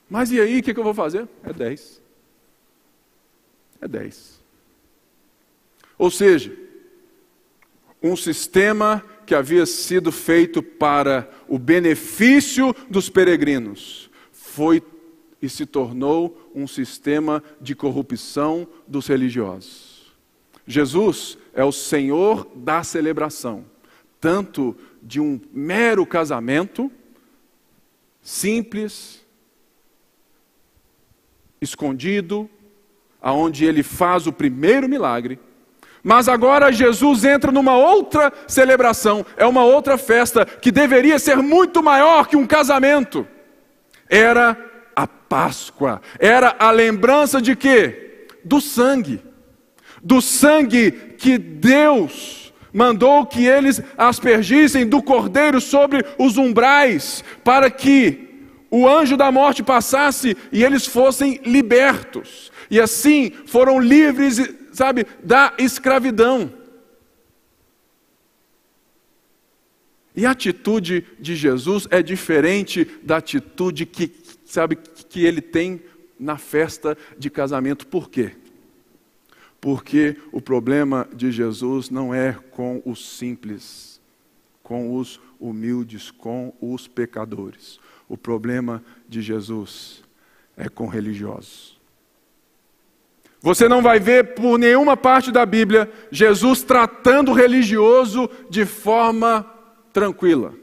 Mas 0.09 0.31
e 0.31 0.39
aí, 0.39 0.59
o 0.59 0.63
que, 0.63 0.73
que 0.73 0.79
eu 0.79 0.83
vou 0.83 0.93
fazer? 0.93 1.27
É 1.43 1.51
10. 1.51 2.01
É 3.81 3.87
10. 3.87 4.41
Ou 5.97 6.11
seja, 6.11 6.55
um 8.01 8.15
sistema 8.15 9.03
que 9.25 9.33
havia 9.33 9.65
sido 9.65 10.11
feito 10.11 10.61
para 10.61 11.29
o 11.47 11.57
benefício 11.57 12.75
dos 12.89 13.09
peregrinos 13.09 14.09
foi 14.31 14.83
e 15.41 15.49
se 15.49 15.65
tornou 15.65 16.51
um 16.53 16.67
sistema 16.67 17.43
de 17.59 17.75
corrupção 17.75 18.67
dos 18.87 19.07
religiosos. 19.07 20.13
Jesus 20.67 21.37
é 21.53 21.63
o 21.63 21.71
Senhor 21.71 22.47
da 22.55 22.83
celebração, 22.83 23.65
tanto 24.19 24.75
de 25.01 25.19
um 25.19 25.39
mero 25.51 26.05
casamento 26.05 26.91
simples, 28.21 29.24
escondido, 31.65 32.49
aonde 33.21 33.65
ele 33.65 33.83
faz 33.83 34.27
o 34.27 34.31
primeiro 34.31 34.87
milagre. 34.87 35.39
Mas 36.03 36.29
agora 36.29 36.71
Jesus 36.71 37.25
entra 37.25 37.51
numa 37.51 37.75
outra 37.75 38.31
celebração, 38.47 39.25
é 39.35 39.45
uma 39.45 39.65
outra 39.65 39.97
festa 39.97 40.45
que 40.45 40.71
deveria 40.71 41.17
ser 41.17 41.37
muito 41.37 41.81
maior 41.81 42.27
que 42.27 42.37
um 42.37 42.45
casamento. 42.45 43.27
Era 44.07 44.55
a 44.95 45.07
Páscoa, 45.07 46.01
era 46.19 46.55
a 46.59 46.69
lembrança 46.69 47.41
de 47.41 47.55
quê? 47.55 48.27
Do 48.43 48.61
sangue. 48.61 49.19
Do 50.03 50.21
sangue 50.21 50.91
que 50.91 51.39
Deus 51.39 52.53
mandou 52.71 53.25
que 53.25 53.45
eles 53.45 53.81
aspergissem 53.97 54.85
do 54.85 55.01
cordeiro 55.01 55.59
sobre 55.59 56.05
os 56.19 56.37
umbrais, 56.37 57.23
para 57.43 57.71
que 57.71 58.34
o 58.69 58.87
anjo 58.87 59.15
da 59.15 59.31
morte 59.31 59.63
passasse 59.63 60.35
e 60.51 60.63
eles 60.63 60.85
fossem 60.85 61.39
libertos. 61.45 62.51
E 62.69 62.79
assim 62.79 63.31
foram 63.45 63.79
livres, 63.79 64.41
sabe, 64.73 65.05
da 65.23 65.53
escravidão. 65.57 66.51
E 70.15 70.25
a 70.25 70.31
atitude 70.31 71.05
de 71.19 71.35
Jesus 71.35 71.87
é 71.91 72.01
diferente 72.01 72.85
da 73.03 73.17
atitude 73.17 73.85
que, 73.85 74.11
sabe, 74.45 74.77
que 75.09 75.25
ele 75.25 75.41
tem 75.41 75.81
na 76.17 76.37
festa 76.37 76.97
de 77.17 77.29
casamento. 77.29 77.85
Por 77.85 78.09
quê? 78.09 78.31
Porque 79.59 80.15
o 80.31 80.41
problema 80.41 81.07
de 81.13 81.31
Jesus 81.31 81.89
não 81.89 82.13
é 82.13 82.33
com 82.51 82.81
os 82.85 83.17
simples, 83.17 83.99
com 84.63 84.95
os 84.95 85.19
humildes, 85.39 86.11
com 86.11 86.53
os 86.61 86.87
pecadores. 86.87 87.79
O 88.07 88.17
problema 88.17 88.83
de 89.07 89.21
Jesus 89.21 90.03
é 90.55 90.69
com 90.69 90.87
religiosos. 90.87 91.75
Você 93.41 93.69
não 93.69 93.81
vai 93.81 93.99
ver 93.99 94.33
por 94.33 94.57
nenhuma 94.57 94.97
parte 94.97 95.31
da 95.31 95.45
Bíblia 95.45 95.91
Jesus 96.09 96.63
tratando 96.63 97.31
o 97.31 97.35
religioso 97.35 98.29
de 98.49 98.65
forma 98.65 99.45
tranquila. 99.93 100.53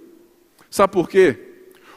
Sabe 0.69 0.93
por 0.93 1.09
quê? 1.09 1.39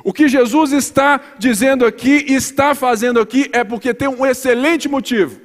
O 0.03 0.13
que 0.13 0.27
Jesus 0.27 0.71
está 0.71 1.19
dizendo 1.39 1.85
aqui, 1.85 2.25
está 2.31 2.75
fazendo 2.75 3.19
aqui, 3.19 3.49
é 3.51 3.63
porque 3.63 3.95
tem 3.95 4.07
um 4.07 4.23
excelente 4.23 4.87
motivo. 4.87 5.41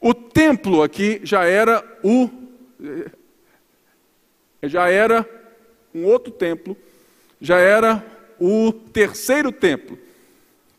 O 0.00 0.12
templo 0.12 0.82
aqui 0.82 1.20
já 1.22 1.44
era 1.44 1.84
o 2.02 2.28
já 4.64 4.88
era 4.88 5.28
um 5.94 6.04
outro 6.04 6.32
templo, 6.32 6.76
já 7.40 7.58
era 7.58 8.04
o 8.42 8.72
terceiro 8.72 9.52
templo. 9.52 9.96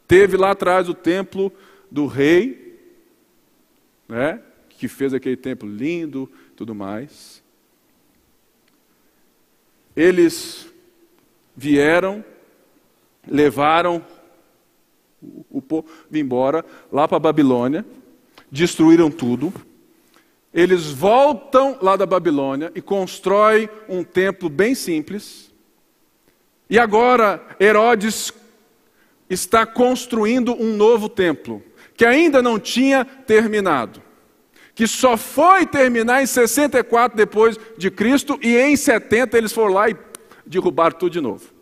Teve 0.06 0.36
lá 0.36 0.52
atrás 0.52 0.90
o 0.90 0.94
templo 0.94 1.50
do 1.90 2.08
rei, 2.08 2.78
né, 4.08 4.42
que 4.68 4.90
fez 4.90 5.14
aquele 5.14 5.38
templo 5.38 5.70
lindo, 5.70 6.30
tudo 6.58 6.76
mais. 6.76 7.42
Eles 9.96 10.68
vieram, 11.56 12.26
levaram 13.26 14.06
o 15.50 15.62
povo 15.62 15.88
embora 16.12 16.66
lá 16.92 17.08
para 17.08 17.16
a 17.16 17.20
Babilônia, 17.22 17.86
destruíram 18.52 19.10
tudo. 19.10 19.54
Eles 20.54 20.92
voltam 20.92 21.78
lá 21.82 21.96
da 21.96 22.06
Babilônia 22.06 22.74
e 22.76 22.82
constroem 22.82 23.70
um 23.88 24.04
templo 24.04 24.50
bem 24.50 24.76
simples, 24.76 25.53
e 26.74 26.80
agora 26.80 27.40
Herodes 27.60 28.34
está 29.30 29.64
construindo 29.64 30.60
um 30.60 30.76
novo 30.76 31.08
templo, 31.08 31.62
que 31.96 32.04
ainda 32.04 32.42
não 32.42 32.58
tinha 32.58 33.06
terminado, 33.06 34.02
que 34.74 34.88
só 34.88 35.16
foi 35.16 35.68
terminar 35.68 36.24
em 36.24 36.26
64 36.26 37.16
depois 37.16 37.60
de 37.78 37.92
Cristo 37.92 38.40
e 38.42 38.58
em 38.58 38.76
70 38.76 39.38
eles 39.38 39.52
foram 39.52 39.72
lá 39.72 39.88
e 39.88 39.96
derrubaram 40.48 40.98
tudo 40.98 41.12
de 41.12 41.22
novo. 41.22 41.54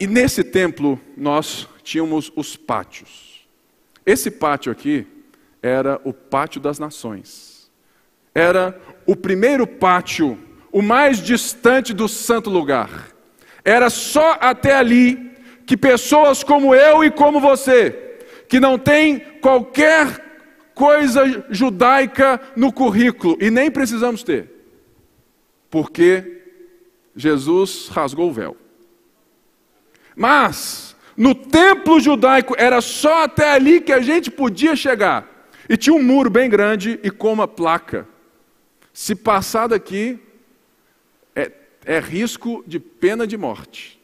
E 0.00 0.06
nesse 0.06 0.42
templo 0.42 0.98
nós 1.18 1.68
tínhamos 1.82 2.32
os 2.34 2.56
pátios. 2.56 3.46
Esse 4.06 4.30
pátio 4.30 4.72
aqui 4.72 5.06
era 5.60 6.00
o 6.04 6.12
pátio 6.14 6.58
das 6.58 6.78
nações. 6.78 7.70
Era 8.34 8.80
o 9.04 9.14
primeiro 9.14 9.66
pátio 9.66 10.38
o 10.72 10.82
mais 10.82 11.20
distante 11.20 11.92
do 11.92 12.08
santo 12.08 12.50
lugar. 12.50 13.08
Era 13.64 13.90
só 13.90 14.38
até 14.40 14.74
ali 14.74 15.30
que 15.66 15.76
pessoas 15.76 16.42
como 16.42 16.74
eu 16.74 17.04
e 17.04 17.10
como 17.10 17.40
você, 17.40 18.18
que 18.48 18.58
não 18.58 18.78
tem 18.78 19.20
qualquer 19.40 20.30
coisa 20.74 21.44
judaica 21.50 22.40
no 22.56 22.72
currículo, 22.72 23.36
e 23.40 23.50
nem 23.50 23.70
precisamos 23.70 24.22
ter, 24.22 24.50
porque 25.68 26.42
Jesus 27.14 27.88
rasgou 27.88 28.30
o 28.30 28.32
véu. 28.32 28.56
Mas, 30.16 30.96
no 31.16 31.34
templo 31.34 32.00
judaico, 32.00 32.54
era 32.58 32.80
só 32.80 33.24
até 33.24 33.52
ali 33.52 33.80
que 33.80 33.92
a 33.92 34.00
gente 34.00 34.30
podia 34.30 34.74
chegar. 34.74 35.48
E 35.68 35.76
tinha 35.76 35.94
um 35.94 36.02
muro 36.02 36.28
bem 36.28 36.50
grande 36.50 36.98
e 37.02 37.10
com 37.10 37.32
uma 37.32 37.46
placa. 37.46 38.08
Se 38.92 39.14
passar 39.14 39.68
daqui, 39.68 40.18
é, 41.84 41.98
risco 41.98 42.62
de 42.66 42.78
pena 42.78 43.26
de 43.26 43.36
morte. 43.36 44.00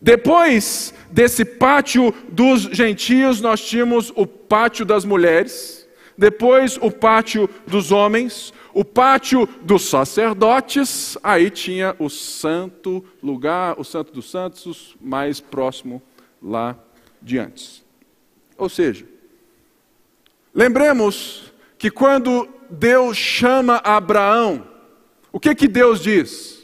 Depois 0.00 0.94
desse 1.10 1.44
pátio 1.44 2.14
dos 2.28 2.62
gentios, 2.62 3.40
nós 3.40 3.60
tínhamos 3.60 4.12
o 4.14 4.26
pátio 4.26 4.84
das 4.84 5.04
mulheres, 5.04 5.88
depois 6.16 6.78
o 6.80 6.90
pátio 6.90 7.48
dos 7.66 7.90
homens, 7.90 8.52
o 8.72 8.84
pátio 8.84 9.48
dos 9.62 9.88
sacerdotes, 9.88 11.18
aí 11.22 11.50
tinha 11.50 11.96
o 11.98 12.08
santo 12.08 13.04
lugar, 13.22 13.78
o 13.78 13.84
santo 13.84 14.12
dos 14.12 14.30
santos, 14.30 14.96
mais 15.00 15.40
próximo 15.40 16.00
lá 16.40 16.78
diante. 17.20 17.84
Ou 18.56 18.68
seja, 18.68 19.04
lembremos 20.54 21.52
que 21.76 21.90
quando 21.90 22.48
Deus 22.70 23.16
chama 23.16 23.80
Abraão, 23.84 24.66
o 25.32 25.40
que 25.40 25.54
que 25.54 25.68
Deus 25.68 26.00
diz? 26.00 26.57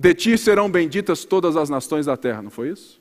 De 0.00 0.14
ti 0.14 0.38
serão 0.38 0.70
benditas 0.70 1.26
todas 1.26 1.58
as 1.58 1.68
nações 1.68 2.06
da 2.06 2.16
terra, 2.16 2.40
não 2.40 2.50
foi 2.50 2.70
isso? 2.70 2.98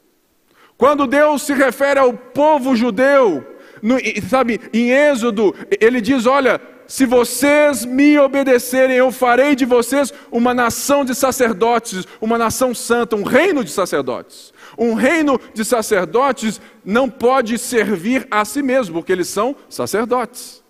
Quando 0.78 1.08
Deus 1.08 1.44
se 1.44 1.54
refere 1.54 1.98
ao 1.98 2.12
povo 2.12 2.76
judeu, 2.76 3.42
no, 3.82 3.96
sabe, 4.30 4.60
em 4.74 4.92
Êxodo, 4.92 5.56
ele 5.80 6.02
diz: 6.02 6.26
Olha, 6.26 6.60
se 6.86 7.06
vocês 7.06 7.86
me 7.86 8.20
obedecerem, 8.20 8.98
eu 8.98 9.14
farei 9.14 9.56
de 9.56 9.64
vocês 9.64 10.14
uma 10.30 10.54
nação 10.54 11.06
de 11.06 11.16
sacerdotes, 11.16 12.06
uma 12.20 12.38
nação 12.38 12.76
santa, 12.76 13.16
um 13.16 13.24
reino 13.24 13.64
de 13.64 13.72
sacerdotes. 13.72 14.54
Um 14.78 14.94
reino 14.94 15.40
de 15.54 15.64
sacerdotes 15.64 16.60
não 16.84 17.10
pode 17.10 17.58
servir 17.58 18.28
a 18.30 18.44
si 18.44 18.62
mesmo, 18.62 18.96
porque 18.96 19.14
eles 19.14 19.30
são 19.30 19.56
sacerdotes. 19.70 20.62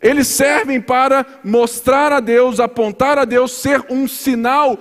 Eles 0.00 0.26
servem 0.26 0.80
para 0.80 1.26
mostrar 1.44 2.12
a 2.12 2.20
Deus, 2.20 2.58
apontar 2.58 3.18
a 3.18 3.26
Deus, 3.26 3.52
ser 3.52 3.84
um 3.90 4.08
sinal 4.08 4.78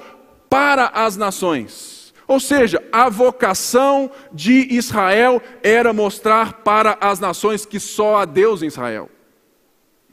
para 0.50 0.88
as 0.88 1.16
nações. 1.16 2.14
Ou 2.28 2.40
seja, 2.40 2.84
a 2.92 3.10
vocação 3.10 4.12
de 4.32 4.68
Israel 4.74 5.42
era 5.64 5.92
mostrar 5.92 6.62
para 6.62 6.98
as 7.02 7.20
nações 7.20 7.66
que 7.66 7.80
só 7.80 8.18
há 8.18 8.26
Deus 8.26 8.62
em 8.62 8.68
Israel 8.68 9.10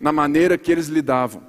na 0.01 0.13
maneira 0.13 0.59
que 0.59 0.71
eles 0.71 0.89
lidavam. 0.89 1.43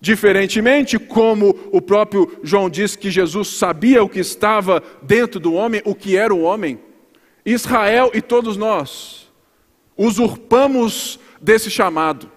Diferentemente, 0.00 0.98
como 0.98 1.56
o 1.72 1.80
próprio 1.80 2.38
João 2.42 2.68
diz 2.68 2.94
que 2.94 3.10
Jesus 3.10 3.48
sabia 3.48 4.02
o 4.02 4.08
que 4.08 4.20
estava 4.20 4.82
dentro 5.02 5.40
do 5.40 5.54
homem, 5.54 5.80
o 5.84 5.94
que 5.94 6.16
era 6.16 6.34
o 6.34 6.42
homem, 6.42 6.78
Israel 7.44 8.10
e 8.12 8.20
todos 8.20 8.56
nós 8.56 9.32
usurpamos 9.96 11.20
desse 11.40 11.70
chamado 11.70 12.30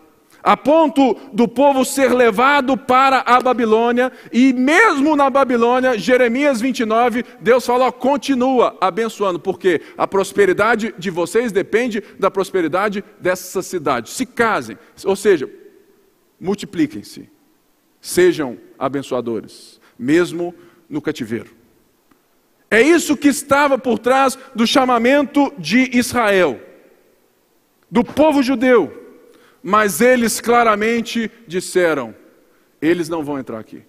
a 0.48 0.56
ponto 0.56 1.14
do 1.34 1.46
povo 1.46 1.84
ser 1.84 2.14
levado 2.14 2.78
para 2.78 3.20
a 3.20 3.42
Babilônia, 3.42 4.14
e 4.32 4.54
mesmo 4.54 5.14
na 5.14 5.30
Babilônia, 5.30 6.00
Jeremias 6.00 6.62
29, 6.62 7.26
Deus 7.42 7.66
fala: 7.66 7.92
continua 7.92 8.78
abençoando, 8.80 9.42
porque 9.42 9.82
a 9.98 10.08
prosperidade 10.08 10.96
de 10.98 11.10
vocês 11.10 11.52
depende 11.52 12.02
da 12.18 12.32
prosperidade 12.32 13.04
dessa 13.20 13.62
cidade. 13.62 14.10
Se 14.10 14.26
casem, 14.26 14.78
ou 15.04 15.18
seja, 15.18 15.50
multipliquem-se, 16.40 17.30
sejam 18.00 18.58
abençoadores, 18.80 19.82
mesmo 20.00 20.56
no 20.90 21.02
cativeiro. 21.02 21.52
É 22.72 22.82
isso 22.82 23.18
que 23.18 23.28
estava 23.28 23.78
por 23.78 24.00
trás 24.00 24.40
do 24.56 24.66
chamamento 24.66 25.52
de 25.58 25.90
Israel, 25.94 26.58
do 27.92 28.02
povo 28.02 28.42
judeu 28.42 29.07
mas 29.68 30.00
eles 30.00 30.40
claramente 30.40 31.30
disseram: 31.46 32.16
eles 32.82 33.10
não 33.10 33.22
vão 33.22 33.38
entrar 33.38 33.60
aqui. 33.60 33.84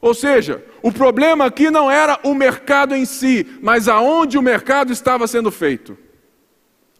Ou 0.00 0.14
seja, 0.14 0.64
o 0.80 0.92
problema 0.92 1.46
aqui 1.46 1.72
não 1.72 1.90
era 1.90 2.20
o 2.22 2.32
mercado 2.34 2.94
em 2.94 3.04
si, 3.04 3.44
mas 3.60 3.88
aonde 3.88 4.38
o 4.38 4.42
mercado 4.42 4.92
estava 4.92 5.26
sendo 5.26 5.50
feito. 5.50 5.98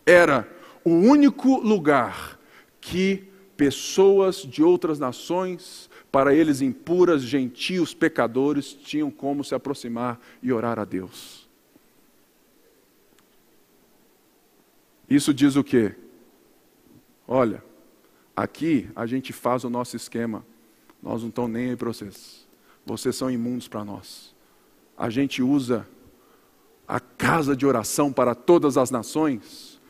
Era 0.04 0.48
o 0.84 0.90
único 0.90 1.60
lugar 1.60 2.40
que 2.80 3.22
pessoas 3.56 4.38
de 4.38 4.60
outras 4.60 4.98
nações, 4.98 5.88
para 6.10 6.34
eles 6.34 6.60
impuras, 6.60 7.22
gentios, 7.22 7.94
pecadores, 7.94 8.72
tinham 8.72 9.12
como 9.12 9.44
se 9.44 9.54
aproximar 9.54 10.18
e 10.42 10.52
orar 10.52 10.80
a 10.80 10.84
Deus. 10.84 11.48
Isso 15.08 15.32
diz 15.32 15.54
o 15.54 15.62
quê? 15.62 15.94
Olha, 17.26 17.62
aqui 18.36 18.88
a 18.94 19.06
gente 19.06 19.32
faz 19.32 19.64
o 19.64 19.70
nosso 19.70 19.96
esquema. 19.96 20.44
Nós 21.02 21.22
não 21.22 21.28
estamos 21.28 21.50
nem 21.50 21.70
aí 21.70 21.76
para 21.76 21.88
vocês. 21.88 22.46
Vocês 22.84 23.16
são 23.16 23.30
imundos 23.30 23.66
para 23.66 23.84
nós. 23.84 24.34
A 24.96 25.08
gente 25.08 25.42
usa 25.42 25.86
a 26.86 27.00
casa 27.00 27.56
de 27.56 27.64
oração 27.66 28.12
para 28.12 28.34
todas 28.34 28.76
as 28.76 28.90
nações 28.90 29.80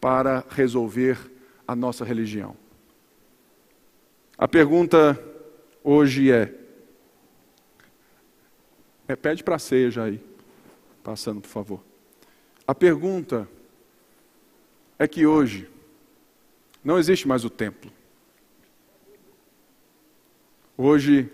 para 0.00 0.44
resolver 0.50 1.18
a 1.66 1.74
nossa 1.74 2.04
religião. 2.04 2.56
A 4.36 4.46
pergunta 4.46 5.22
hoje 5.82 6.30
é, 6.30 6.54
pede 9.16 9.42
para 9.42 9.56
a 9.56 9.58
ceia 9.58 9.90
já 9.90 10.04
aí, 10.04 10.20
passando 11.02 11.40
por 11.40 11.48
favor. 11.48 11.80
A 12.66 12.74
pergunta 12.74 13.48
é 14.98 15.08
que 15.08 15.26
hoje 15.26 15.68
não 16.84 16.98
existe 16.98 17.26
mais 17.26 17.44
o 17.44 17.50
templo. 17.50 17.90
Hoje, 20.76 21.30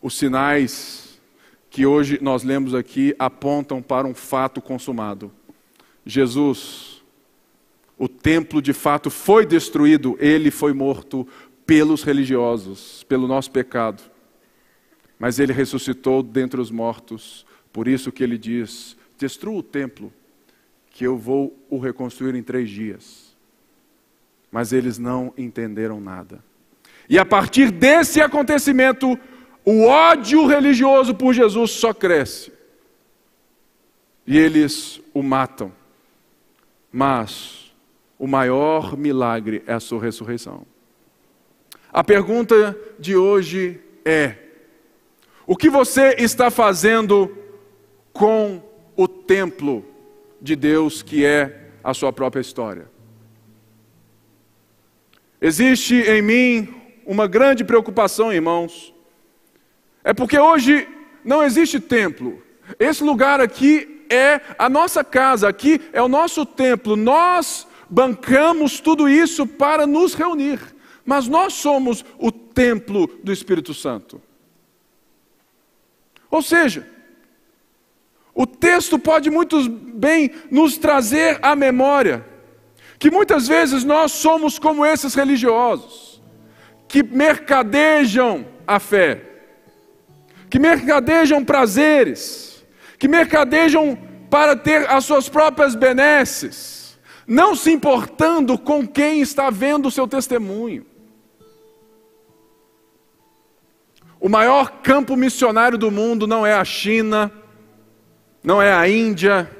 os 0.00 0.16
sinais 0.16 1.20
que 1.68 1.84
hoje 1.84 2.18
nós 2.22 2.44
lemos 2.44 2.74
aqui 2.74 3.14
apontam 3.18 3.82
para 3.82 4.06
um 4.06 4.14
fato 4.14 4.60
consumado. 4.60 5.32
Jesus, 6.06 7.02
o 7.98 8.08
templo 8.08 8.62
de 8.62 8.72
fato 8.72 9.10
foi 9.10 9.44
destruído, 9.44 10.16
ele 10.20 10.50
foi 10.50 10.72
morto 10.72 11.26
pelos 11.66 12.02
religiosos, 12.02 13.02
pelo 13.04 13.26
nosso 13.26 13.50
pecado. 13.50 14.02
Mas 15.18 15.38
ele 15.38 15.52
ressuscitou 15.52 16.22
dentre 16.22 16.60
os 16.60 16.70
mortos, 16.70 17.46
por 17.72 17.88
isso 17.88 18.12
que 18.12 18.22
ele 18.22 18.36
diz: 18.36 18.96
destrua 19.18 19.58
o 19.58 19.62
templo, 19.62 20.12
que 20.90 21.04
eu 21.04 21.16
vou 21.16 21.56
o 21.70 21.78
reconstruir 21.78 22.34
em 22.34 22.42
três 22.42 22.68
dias 22.68 23.31
mas 24.52 24.70
eles 24.70 24.98
não 24.98 25.32
entenderam 25.36 25.98
nada. 25.98 26.44
E 27.08 27.18
a 27.18 27.24
partir 27.24 27.70
desse 27.70 28.20
acontecimento, 28.20 29.18
o 29.64 29.86
ódio 29.86 30.46
religioso 30.46 31.14
por 31.14 31.32
Jesus 31.32 31.70
só 31.70 31.94
cresce. 31.94 32.52
E 34.26 34.38
eles 34.38 35.00
o 35.14 35.22
matam. 35.22 35.72
Mas 36.92 37.72
o 38.18 38.26
maior 38.26 38.96
milagre 38.96 39.62
é 39.66 39.72
a 39.72 39.80
sua 39.80 40.02
ressurreição. 40.02 40.66
A 41.90 42.04
pergunta 42.04 42.76
de 42.98 43.16
hoje 43.16 43.80
é: 44.04 44.36
o 45.46 45.56
que 45.56 45.70
você 45.70 46.14
está 46.18 46.50
fazendo 46.50 47.36
com 48.12 48.62
o 48.94 49.08
templo 49.08 49.84
de 50.40 50.54
Deus 50.54 51.02
que 51.02 51.24
é 51.24 51.70
a 51.82 51.94
sua 51.94 52.12
própria 52.12 52.40
história? 52.40 52.92
Existe 55.44 55.96
em 55.96 56.22
mim 56.22 56.68
uma 57.04 57.26
grande 57.26 57.64
preocupação, 57.64 58.32
irmãos. 58.32 58.94
É 60.04 60.14
porque 60.14 60.38
hoje 60.38 60.86
não 61.24 61.42
existe 61.42 61.80
templo. 61.80 62.40
Esse 62.78 63.02
lugar 63.02 63.40
aqui 63.40 64.04
é 64.08 64.40
a 64.56 64.68
nossa 64.68 65.02
casa, 65.02 65.48
aqui 65.48 65.80
é 65.92 66.00
o 66.00 66.06
nosso 66.06 66.46
templo. 66.46 66.94
Nós 66.94 67.66
bancamos 67.90 68.78
tudo 68.78 69.08
isso 69.08 69.44
para 69.44 69.84
nos 69.84 70.14
reunir. 70.14 70.60
Mas 71.04 71.26
nós 71.26 71.54
somos 71.54 72.04
o 72.18 72.30
templo 72.30 73.08
do 73.24 73.32
Espírito 73.32 73.74
Santo. 73.74 74.22
Ou 76.30 76.40
seja, 76.40 76.88
o 78.32 78.46
texto 78.46 78.96
pode 78.96 79.28
muito 79.28 79.68
bem 79.68 80.30
nos 80.52 80.78
trazer 80.78 81.40
à 81.42 81.56
memória 81.56 82.31
que 83.02 83.10
muitas 83.10 83.48
vezes 83.48 83.82
nós 83.82 84.12
somos 84.12 84.60
como 84.60 84.86
esses 84.86 85.12
religiosos, 85.12 86.22
que 86.86 87.02
mercadejam 87.02 88.46
a 88.64 88.78
fé, 88.78 89.20
que 90.48 90.56
mercadejam 90.56 91.44
prazeres, 91.44 92.64
que 93.00 93.08
mercadejam 93.08 93.98
para 94.30 94.54
ter 94.54 94.88
as 94.88 95.04
suas 95.04 95.28
próprias 95.28 95.74
benesses, 95.74 96.96
não 97.26 97.56
se 97.56 97.72
importando 97.72 98.56
com 98.56 98.86
quem 98.86 99.20
está 99.20 99.50
vendo 99.50 99.86
o 99.86 99.90
seu 99.90 100.06
testemunho. 100.06 100.86
O 104.20 104.28
maior 104.28 104.80
campo 104.80 105.16
missionário 105.16 105.76
do 105.76 105.90
mundo 105.90 106.24
não 106.24 106.46
é 106.46 106.54
a 106.54 106.64
China, 106.64 107.32
não 108.44 108.62
é 108.62 108.72
a 108.72 108.88
Índia. 108.88 109.50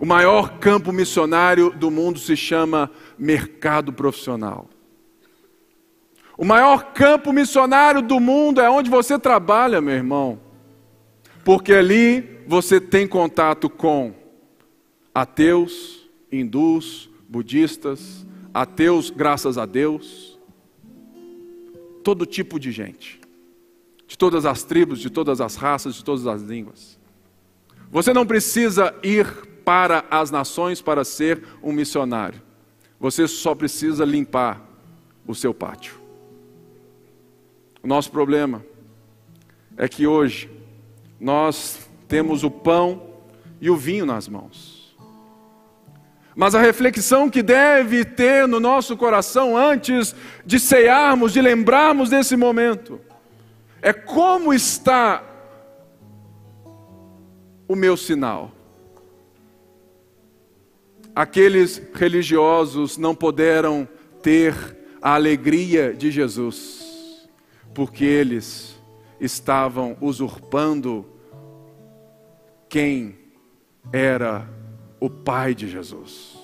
O 0.00 0.06
maior 0.06 0.58
campo 0.58 0.90
missionário 0.90 1.70
do 1.70 1.90
mundo 1.90 2.18
se 2.18 2.34
chama 2.34 2.90
mercado 3.18 3.92
profissional. 3.92 4.68
O 6.38 6.44
maior 6.44 6.94
campo 6.94 7.32
missionário 7.34 8.00
do 8.00 8.18
mundo 8.18 8.62
é 8.62 8.70
onde 8.70 8.88
você 8.88 9.18
trabalha, 9.18 9.78
meu 9.80 9.94
irmão. 9.94 10.40
Porque 11.44 11.74
ali 11.74 12.40
você 12.46 12.80
tem 12.80 13.06
contato 13.06 13.68
com 13.68 14.14
ateus, 15.14 16.08
hindus, 16.32 17.10
budistas, 17.28 18.26
ateus, 18.54 19.10
graças 19.10 19.58
a 19.58 19.66
Deus, 19.66 20.38
todo 22.02 22.24
tipo 22.24 22.58
de 22.58 22.72
gente 22.72 23.20
de 24.10 24.18
todas 24.18 24.44
as 24.44 24.64
tribos, 24.64 24.98
de 24.98 25.08
todas 25.08 25.40
as 25.40 25.54
raças, 25.54 25.94
de 25.94 26.04
todas 26.04 26.26
as 26.26 26.42
línguas. 26.42 26.98
Você 27.92 28.12
não 28.12 28.26
precisa 28.26 28.92
ir 29.04 29.24
para 29.64 30.04
as 30.10 30.30
nações 30.30 30.80
para 30.80 31.04
ser 31.04 31.42
um 31.62 31.72
missionário. 31.72 32.40
Você 32.98 33.26
só 33.26 33.54
precisa 33.54 34.04
limpar 34.04 34.60
o 35.26 35.34
seu 35.34 35.54
pátio. 35.54 35.94
O 37.82 37.86
nosso 37.86 38.10
problema 38.10 38.64
é 39.76 39.88
que 39.88 40.06
hoje 40.06 40.50
nós 41.18 41.88
temos 42.06 42.44
o 42.44 42.50
pão 42.50 43.10
e 43.60 43.70
o 43.70 43.76
vinho 43.76 44.04
nas 44.04 44.28
mãos. 44.28 44.96
Mas 46.34 46.54
a 46.54 46.60
reflexão 46.60 47.28
que 47.28 47.42
deve 47.42 48.04
ter 48.04 48.46
no 48.46 48.60
nosso 48.60 48.96
coração 48.96 49.56
antes 49.56 50.14
de 50.44 50.60
cearmos, 50.60 51.32
de 51.32 51.40
lembrarmos 51.40 52.08
desse 52.08 52.36
momento, 52.36 53.00
é 53.82 53.92
como 53.92 54.52
está 54.54 55.22
o 57.66 57.74
meu 57.74 57.96
sinal. 57.96 58.52
Aqueles 61.14 61.82
religiosos 61.94 62.96
não 62.96 63.14
puderam 63.14 63.88
ter 64.22 64.54
a 65.02 65.14
alegria 65.14 65.92
de 65.92 66.10
Jesus, 66.10 67.28
porque 67.74 68.04
eles 68.04 68.80
estavam 69.20 69.96
usurpando 70.00 71.06
quem 72.68 73.18
era 73.92 74.48
o 74.98 75.08
Pai 75.10 75.54
de 75.54 75.68
Jesus. 75.68 76.38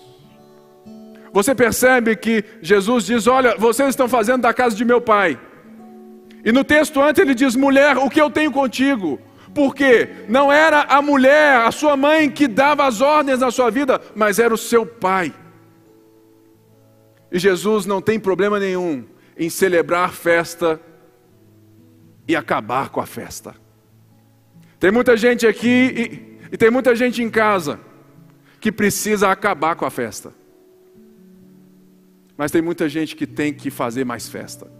Você 1.32 1.54
percebe 1.54 2.16
que 2.16 2.44
Jesus 2.62 3.04
diz: 3.04 3.26
Olha, 3.26 3.56
vocês 3.56 3.90
estão 3.90 4.08
fazendo 4.08 4.42
da 4.42 4.54
casa 4.54 4.74
de 4.74 4.84
meu 4.84 5.00
pai 5.00 5.38
e 6.46 6.52
no 6.52 6.62
texto 6.62 7.02
antes 7.02 7.20
ele 7.20 7.34
diz: 7.34 7.56
mulher, 7.56 7.98
o 7.98 8.08
que 8.08 8.20
eu 8.20 8.30
tenho 8.30 8.52
contigo? 8.52 9.18
Porque 9.56 10.26
não 10.28 10.52
era 10.52 10.82
a 10.82 11.00
mulher, 11.00 11.62
a 11.62 11.70
sua 11.70 11.96
mãe, 11.96 12.28
que 12.28 12.46
dava 12.46 12.86
as 12.86 13.00
ordens 13.00 13.40
na 13.40 13.50
sua 13.50 13.70
vida, 13.70 13.98
mas 14.14 14.38
era 14.38 14.52
o 14.52 14.58
seu 14.58 14.84
pai. 14.84 15.34
E 17.32 17.38
Jesus 17.38 17.86
não 17.86 18.02
tem 18.02 18.20
problema 18.20 18.60
nenhum 18.60 19.06
em 19.34 19.48
celebrar 19.48 20.12
festa 20.12 20.78
e 22.28 22.36
acabar 22.36 22.90
com 22.90 23.00
a 23.00 23.06
festa. 23.06 23.54
Tem 24.78 24.90
muita 24.90 25.16
gente 25.16 25.46
aqui 25.46 26.38
e, 26.50 26.52
e 26.52 26.56
tem 26.58 26.70
muita 26.70 26.94
gente 26.94 27.22
em 27.22 27.30
casa 27.30 27.80
que 28.60 28.70
precisa 28.70 29.30
acabar 29.30 29.74
com 29.74 29.86
a 29.86 29.90
festa. 29.90 30.34
Mas 32.36 32.50
tem 32.50 32.60
muita 32.60 32.90
gente 32.90 33.16
que 33.16 33.26
tem 33.26 33.54
que 33.54 33.70
fazer 33.70 34.04
mais 34.04 34.28
festa. 34.28 34.70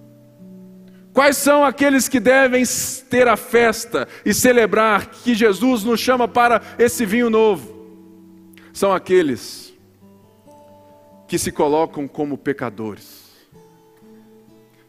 Quais 1.17 1.39
são 1.39 1.65
aqueles 1.65 2.11
que 2.11 2.21
devem 2.21 2.63
ter 3.09 3.27
a 3.27 3.39
festa 3.39 4.07
e 4.23 4.35
celebrar 4.35 5.07
que 5.07 5.35
Jesus 5.35 5.83
nos 5.83 5.99
chama 5.99 6.29
para 6.29 6.61
esse 6.79 7.07
vinho 7.07 7.31
novo? 7.31 7.75
São 8.71 8.93
aqueles 8.93 9.73
que 11.27 11.39
se 11.39 11.51
colocam 11.51 12.07
como 12.07 12.37
pecadores, 12.37 13.31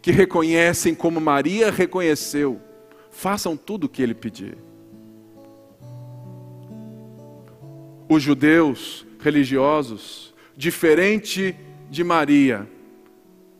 que 0.01 0.11
reconhecem 0.11 0.93
como 0.93 1.21
Maria 1.21 1.71
reconheceu, 1.71 2.59
façam 3.09 3.55
tudo 3.55 3.85
o 3.85 3.89
que 3.89 4.03
ele 4.03 4.13
pedir. 4.13 4.57
Os 8.09 8.21
judeus 8.21 9.05
religiosos, 9.21 10.33
diferente 10.57 11.55
de 11.89 12.03
Maria, 12.03 12.67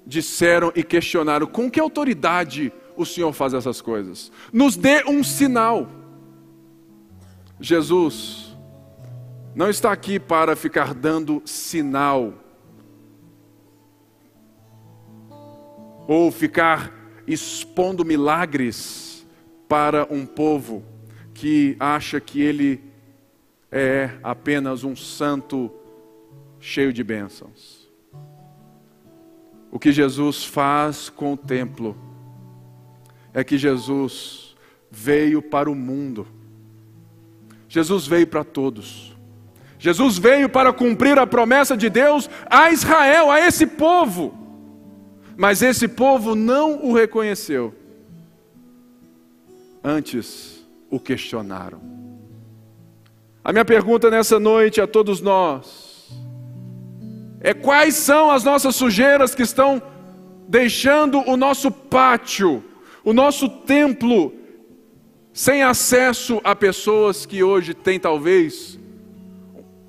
disseram 0.07 0.71
e 0.73 0.83
questionaram: 0.83 1.45
com 1.45 1.69
que 1.69 1.79
autoridade 1.79 2.71
o 2.95 3.05
Senhor 3.05 3.33
faz 3.33 3.53
essas 3.53 3.81
coisas? 3.81 4.31
Nos 4.51 4.75
dê 4.77 5.03
um 5.05 5.23
sinal. 5.23 5.87
Jesus 7.59 8.57
não 9.53 9.69
está 9.69 9.91
aqui 9.91 10.19
para 10.19 10.55
ficar 10.55 10.93
dando 10.93 11.41
sinal 11.45 12.33
ou 16.07 16.31
ficar 16.31 16.93
expondo 17.27 18.05
milagres 18.05 19.27
para 19.67 20.07
um 20.09 20.25
povo 20.25 20.85
que 21.33 21.75
acha 21.79 22.21
que 22.21 22.39
ele 22.39 22.81
é 23.69 24.11
apenas 24.23 24.83
um 24.83 24.95
santo 24.95 25.69
cheio 26.59 26.93
de 26.93 27.03
bênçãos. 27.03 27.86
O 29.77 29.79
que 29.79 29.91
Jesus 29.91 30.43
faz 30.43 31.07
com 31.07 31.33
o 31.33 31.37
templo 31.37 31.95
é 33.31 33.43
que 33.43 33.59
Jesus 33.59 34.55
veio 34.89 35.39
para 35.39 35.69
o 35.69 35.75
mundo. 35.75 36.25
Jesus 37.69 38.07
veio 38.07 38.25
para 38.25 38.43
todos. 38.43 39.15
Jesus 39.77 40.17
veio 40.17 40.49
para 40.49 40.73
cumprir 40.73 41.19
a 41.19 41.27
promessa 41.27 41.77
de 41.77 41.91
Deus 41.91 42.27
a 42.49 42.71
Israel, 42.71 43.29
a 43.29 43.39
esse 43.39 43.67
povo. 43.67 44.35
Mas 45.37 45.61
esse 45.61 45.87
povo 45.87 46.33
não 46.33 46.83
o 46.83 46.91
reconheceu. 46.91 47.71
Antes 49.83 50.67
o 50.89 50.99
questionaram. 50.99 51.79
A 53.43 53.53
minha 53.53 53.63
pergunta 53.63 54.09
nessa 54.09 54.39
noite 54.39 54.81
a 54.81 54.87
todos 54.87 55.21
nós 55.21 55.86
é 57.39 57.53
quais 57.53 57.95
são 57.95 58.31
as 58.31 58.43
nossas 58.43 58.75
sujeiras 58.75 59.35
que 59.35 59.43
estão 59.43 59.81
deixando 60.47 61.19
o 61.29 61.37
nosso 61.37 61.71
pátio, 61.71 62.63
o 63.03 63.13
nosso 63.13 63.47
templo, 63.49 64.33
sem 65.33 65.61
acesso 65.61 66.41
a 66.43 66.55
pessoas 66.55 67.25
que 67.25 67.43
hoje 67.43 67.73
têm 67.73 67.99
talvez 67.99 68.79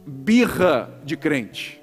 birra 0.06 1.00
de 1.04 1.16
crente. 1.16 1.80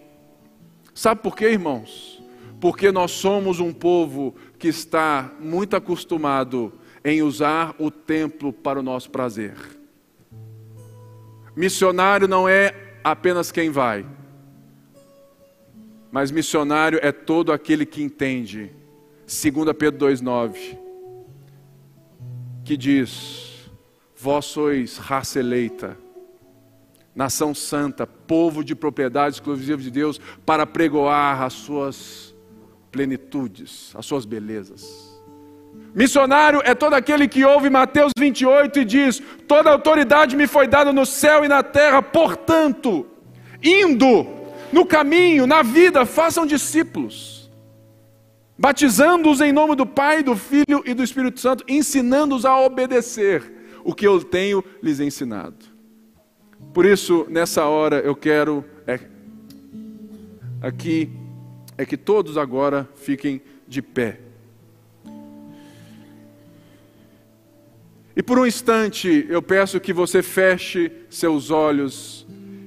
Sabe 0.94 1.22
por 1.22 1.36
quê, 1.36 1.50
irmãos? 1.50 2.24
Porque 2.60 2.92
nós 2.92 3.12
somos 3.12 3.60
um 3.60 3.74
povo 3.74 4.36
que 4.58 4.68
está 4.68 5.32
muito 5.40 5.76
acostumado 5.76 6.74
em 7.04 7.22
usar 7.22 7.76
o 7.78 7.92
templo 7.92 8.54
para 8.54 8.80
o 8.80 8.84
nosso 8.84 9.10
prazer. 9.10 9.56
Missionário 11.56 12.28
não 12.28 12.48
é 12.50 12.74
apenas 13.04 13.52
quem 13.52 13.70
vai, 13.70 14.06
mas 16.16 16.32
missionário 16.32 16.98
é 17.02 17.12
todo 17.12 17.52
aquele 17.52 17.86
que 17.86 18.02
entende. 18.02 18.72
2 19.28 19.74
Pedro 19.78 20.08
2,9, 20.08 20.78
que 22.64 22.78
diz: 22.78 23.70
Vós 24.16 24.46
sois 24.46 24.96
raça 24.96 25.42
eleita, 25.42 25.98
nação 27.14 27.54
santa, 27.54 28.08
povo 28.08 28.64
de 28.64 28.74
propriedade 28.74 29.36
exclusiva 29.36 29.82
de 29.82 29.92
Deus, 29.92 30.18
para 30.46 30.66
pregoar 30.66 31.42
as 31.42 31.52
suas 31.52 32.34
plenitudes, 32.90 33.92
as 33.94 34.06
suas 34.06 34.24
belezas. 34.24 35.22
Missionário 35.94 36.62
é 36.64 36.74
todo 36.74 36.94
aquele 36.94 37.28
que 37.28 37.44
ouve 37.44 37.70
Mateus 37.70 38.14
28 38.18 38.80
e 38.80 38.86
diz: 38.86 39.22
Toda 39.50 39.70
autoridade 39.70 40.38
me 40.38 40.48
foi 40.48 40.66
dada 40.66 40.94
no 40.94 41.06
céu 41.06 41.44
e 41.44 41.50
na 41.50 41.62
terra, 41.62 42.02
portanto, 42.02 43.06
indo 43.62 44.35
no 44.72 44.86
caminho, 44.86 45.48
na 45.48 45.62
vida, 45.62 46.06
façam 46.06 46.46
discípulos, 46.46 47.50
batizando-os 48.58 49.42
em 49.42 49.52
nome 49.52 49.76
do 49.76 49.86
Pai, 49.86 50.24
do 50.24 50.36
Filho 50.36 50.84
e 50.86 50.94
do 50.94 51.04
Espírito 51.04 51.40
Santo, 51.40 51.64
ensinando-os 51.68 52.46
a 52.46 52.60
obedecer 52.60 53.44
o 53.84 53.94
que 53.94 54.08
eu 54.08 54.24
tenho 54.24 54.64
lhes 54.82 55.00
ensinado. 55.00 55.66
Por 56.74 56.86
isso, 56.86 57.26
nessa 57.30 57.66
hora, 57.66 58.00
eu 58.00 58.16
quero 58.16 58.66
é, 58.88 59.00
aqui 60.62 61.10
é 61.78 61.86
que 61.86 61.98
todos 61.98 62.38
agora 62.38 62.90
fiquem 62.96 63.42
de 63.68 63.82
pé. 63.82 64.20
E 68.16 68.24
por 68.24 68.40
um 68.40 68.46
instante 68.46 69.26
eu 69.30 69.42
peço 69.42 69.80
que 69.80 69.92
você 69.92 70.24
feche 70.24 70.92
seus 71.10 71.52
olhos 71.52 72.25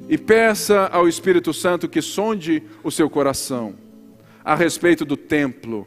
e 0.08 0.16
peça 0.16 0.86
ao 0.86 1.06
Espírito 1.06 1.52
Santo 1.52 1.88
que 1.88 2.00
sonde 2.00 2.62
o 2.82 2.90
seu 2.90 3.10
coração 3.10 3.74
a 4.48 4.54
respeito 4.54 5.04
do 5.04 5.14
templo, 5.14 5.86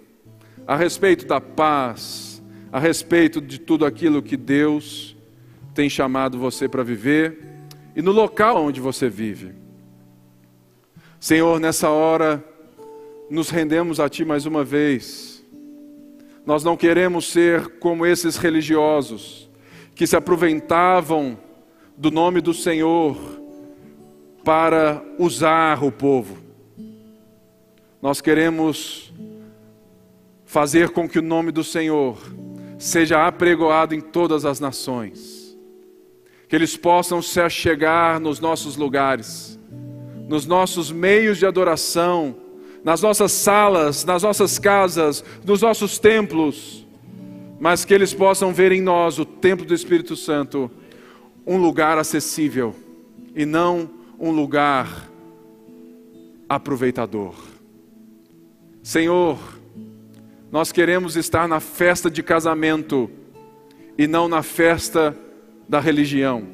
a 0.67 0.75
respeito 0.75 1.25
da 1.25 1.41
paz, 1.41 2.43
a 2.71 2.79
respeito 2.79 3.41
de 3.41 3.59
tudo 3.59 3.87
aquilo 3.87 4.21
que 4.21 4.37
Deus 4.37 5.15
tem 5.73 5.89
chamado 5.89 6.37
você 6.37 6.69
para 6.69 6.83
viver 6.83 7.39
e 7.95 8.03
no 8.03 8.11
local 8.11 8.63
onde 8.63 8.79
você 8.79 9.09
vive. 9.09 9.53
Senhor, 11.19 11.59
nessa 11.59 11.89
hora, 11.89 12.43
nos 13.31 13.49
rendemos 13.49 13.99
a 13.99 14.07
Ti 14.07 14.23
mais 14.23 14.45
uma 14.45 14.63
vez. 14.63 15.43
Nós 16.45 16.63
não 16.63 16.77
queremos 16.77 17.31
ser 17.31 17.79
como 17.79 18.05
esses 18.05 18.37
religiosos 18.37 19.49
que 19.95 20.05
se 20.05 20.15
aproveitavam 20.15 21.35
do 21.97 22.11
nome 22.11 22.41
do 22.41 22.53
Senhor 22.53 23.40
para 24.43 25.03
usar 25.17 25.83
o 25.83 25.91
povo. 25.91 26.37
Nós 28.01 28.21
queremos 28.21 29.13
fazer 30.45 30.89
com 30.89 31.07
que 31.07 31.19
o 31.19 31.21
nome 31.21 31.51
do 31.51 31.63
Senhor 31.63 32.17
seja 32.77 33.27
apregoado 33.27 33.93
em 33.93 34.01
todas 34.01 34.43
as 34.43 34.59
nações, 34.59 35.55
que 36.47 36.55
eles 36.55 36.75
possam 36.75 37.21
se 37.21 37.39
achegar 37.39 38.19
nos 38.19 38.39
nossos 38.39 38.75
lugares, 38.75 39.59
nos 40.27 40.45
nossos 40.45 40.91
meios 40.91 41.37
de 41.37 41.45
adoração, 41.45 42.35
nas 42.83 43.01
nossas 43.01 43.31
salas, 43.31 44.03
nas 44.03 44.23
nossas 44.23 44.57
casas, 44.57 45.23
nos 45.45 45.61
nossos 45.61 45.99
templos, 45.99 46.85
mas 47.59 47.85
que 47.85 47.93
eles 47.93 48.13
possam 48.13 48.51
ver 48.51 48.71
em 48.71 48.81
nós 48.81 49.19
o 49.19 49.25
templo 49.25 49.65
do 49.65 49.75
Espírito 49.75 50.15
Santo, 50.15 50.71
um 51.45 51.57
lugar 51.57 51.99
acessível 51.99 52.75
e 53.35 53.45
não 53.45 54.00
um 54.21 54.29
lugar 54.29 55.09
aproveitador. 56.47 57.33
Senhor, 58.83 59.39
nós 60.51 60.71
queremos 60.71 61.15
estar 61.15 61.47
na 61.47 61.59
festa 61.59 62.09
de 62.09 62.21
casamento 62.21 63.09
e 63.97 64.05
não 64.05 64.27
na 64.27 64.43
festa 64.43 65.17
da 65.67 65.79
religião. 65.79 66.47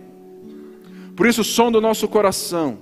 Por 1.14 1.28
isso, 1.28 1.44
som 1.44 1.70
do 1.70 1.82
nosso 1.82 2.08
coração. 2.08 2.80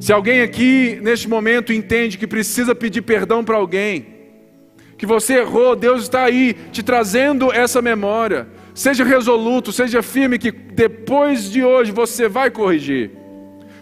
Se 0.00 0.14
alguém 0.14 0.40
aqui 0.40 0.98
neste 1.02 1.28
momento 1.28 1.70
entende 1.70 2.16
que 2.16 2.26
precisa 2.26 2.74
pedir 2.74 3.02
perdão 3.02 3.44
para 3.44 3.56
alguém, 3.56 4.06
que 4.96 5.04
você 5.04 5.40
errou, 5.40 5.76
Deus 5.76 6.04
está 6.04 6.24
aí 6.24 6.54
te 6.72 6.82
trazendo 6.82 7.52
essa 7.52 7.82
memória. 7.82 8.48
Seja 8.74 9.04
resoluto, 9.04 9.72
seja 9.72 10.02
firme, 10.02 10.38
que 10.38 10.50
depois 10.50 11.50
de 11.50 11.62
hoje 11.62 11.92
você 11.92 12.28
vai 12.28 12.50
corrigir. 12.50 13.23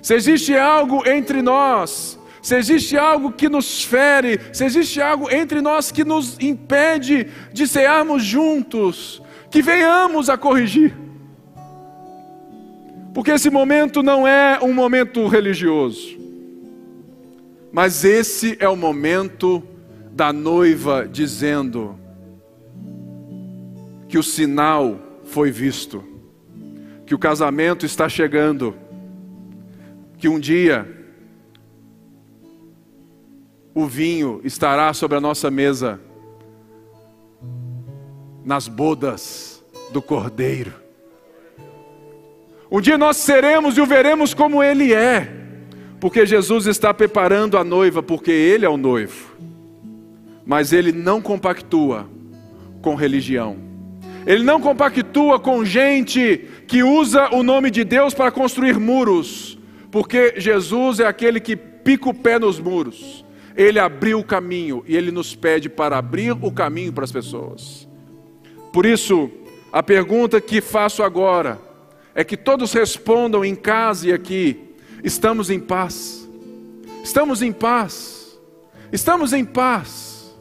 Se 0.02 0.14
existe 0.14 0.54
algo 0.56 1.08
entre 1.08 1.40
nós, 1.40 2.18
se 2.42 2.56
existe 2.56 2.98
algo 2.98 3.30
que 3.30 3.48
nos 3.48 3.84
fere, 3.84 4.40
se 4.52 4.64
existe 4.64 5.00
algo 5.00 5.30
entre 5.30 5.60
nós 5.60 5.92
que 5.92 6.04
nos 6.04 6.36
impede 6.40 7.28
de 7.52 7.68
cearmos 7.68 8.24
juntos, 8.24 9.22
que 9.48 9.62
venhamos 9.62 10.28
a 10.28 10.36
corrigir. 10.36 10.92
Porque 13.14 13.30
esse 13.30 13.48
momento 13.48 14.02
não 14.02 14.26
é 14.26 14.58
um 14.60 14.72
momento 14.72 15.28
religioso, 15.28 16.18
mas 17.70 18.04
esse 18.04 18.56
é 18.58 18.68
o 18.68 18.76
momento 18.76 19.62
da 20.10 20.32
noiva 20.32 21.08
dizendo 21.10 21.98
que 24.08 24.18
o 24.18 24.22
sinal 24.22 24.98
foi 25.24 25.50
visto, 25.50 26.02
que 27.06 27.14
o 27.14 27.18
casamento 27.18 27.86
está 27.86 28.08
chegando, 28.08 28.74
que 30.22 30.28
um 30.28 30.38
dia 30.38 30.86
o 33.74 33.86
vinho 33.86 34.40
estará 34.44 34.94
sobre 34.94 35.18
a 35.18 35.20
nossa 35.20 35.50
mesa 35.50 36.00
nas 38.44 38.68
bodas 38.68 39.64
do 39.90 40.00
Cordeiro. 40.00 40.74
Um 42.70 42.80
dia 42.80 42.96
nós 42.96 43.16
seremos 43.16 43.76
e 43.76 43.80
o 43.80 43.86
veremos 43.86 44.32
como 44.32 44.62
Ele 44.62 44.94
é, 44.94 45.28
porque 45.98 46.24
Jesus 46.24 46.68
está 46.68 46.94
preparando 46.94 47.58
a 47.58 47.64
noiva, 47.64 48.00
porque 48.00 48.30
Ele 48.30 48.64
é 48.64 48.68
o 48.68 48.76
noivo. 48.76 49.34
Mas 50.46 50.72
Ele 50.72 50.92
não 50.92 51.20
compactua 51.20 52.08
com 52.80 52.94
religião, 52.94 53.56
Ele 54.24 54.44
não 54.44 54.60
compactua 54.60 55.40
com 55.40 55.64
gente 55.64 56.48
que 56.68 56.84
usa 56.84 57.28
o 57.34 57.42
nome 57.42 57.72
de 57.72 57.82
Deus 57.82 58.14
para 58.14 58.30
construir 58.30 58.78
muros, 58.78 59.51
porque 59.92 60.34
Jesus 60.38 61.00
é 61.00 61.06
aquele 61.06 61.38
que 61.38 61.54
pica 61.54 62.08
o 62.08 62.14
pé 62.14 62.38
nos 62.38 62.58
muros. 62.58 63.22
Ele 63.54 63.78
abriu 63.78 64.18
o 64.18 64.24
caminho 64.24 64.82
e 64.88 64.96
ele 64.96 65.12
nos 65.12 65.34
pede 65.34 65.68
para 65.68 65.98
abrir 65.98 66.32
o 66.32 66.50
caminho 66.50 66.90
para 66.94 67.04
as 67.04 67.12
pessoas. 67.12 67.86
Por 68.72 68.86
isso, 68.86 69.30
a 69.70 69.82
pergunta 69.82 70.40
que 70.40 70.62
faço 70.62 71.02
agora 71.02 71.60
é 72.14 72.24
que 72.24 72.38
todos 72.38 72.72
respondam 72.72 73.44
em 73.44 73.54
casa 73.54 74.08
e 74.08 74.12
aqui: 74.14 74.74
estamos 75.04 75.50
em 75.50 75.60
paz? 75.60 76.26
Estamos 77.04 77.42
em 77.42 77.52
paz? 77.52 78.40
Estamos 78.90 79.34
em 79.34 79.44
paz? 79.44 80.34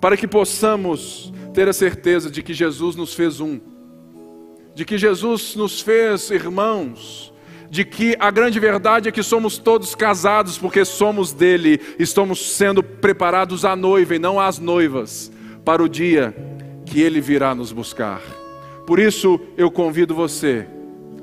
Para 0.00 0.16
que 0.16 0.26
possamos 0.26 1.32
ter 1.54 1.68
a 1.68 1.72
certeza 1.72 2.28
de 2.28 2.42
que 2.42 2.52
Jesus 2.52 2.96
nos 2.96 3.14
fez 3.14 3.38
um, 3.38 3.60
de 4.74 4.84
que 4.84 4.98
Jesus 4.98 5.54
nos 5.54 5.80
fez 5.80 6.30
irmãos, 6.30 7.32
de 7.70 7.84
que 7.84 8.16
a 8.18 8.30
grande 8.30 8.58
verdade 8.58 9.08
é 9.08 9.12
que 9.12 9.22
somos 9.22 9.58
todos 9.58 9.94
casados 9.94 10.58
porque 10.58 10.84
somos 10.84 11.32
dele, 11.32 11.80
estamos 11.98 12.52
sendo 12.54 12.82
preparados 12.82 13.64
à 13.64 13.76
noiva 13.76 14.16
e 14.16 14.18
não 14.18 14.40
às 14.40 14.58
noivas, 14.58 15.30
para 15.64 15.82
o 15.82 15.88
dia 15.88 16.34
que 16.86 17.00
ele 17.00 17.20
virá 17.20 17.54
nos 17.54 17.72
buscar. 17.72 18.22
Por 18.86 18.98
isso 18.98 19.38
eu 19.56 19.70
convido 19.70 20.14
você 20.14 20.66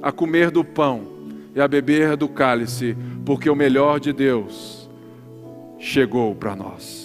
a 0.02 0.12
comer 0.12 0.52
do 0.52 0.64
pão 0.64 1.16
e 1.56 1.60
a 1.60 1.68
beber 1.68 2.16
do 2.16 2.28
cálice, 2.28 2.96
porque 3.26 3.50
o 3.50 3.56
melhor 3.56 4.00
de 4.00 4.14
Deus 4.14 4.90
chegou 5.80 6.36
para 6.36 6.56
nós. 6.56 7.05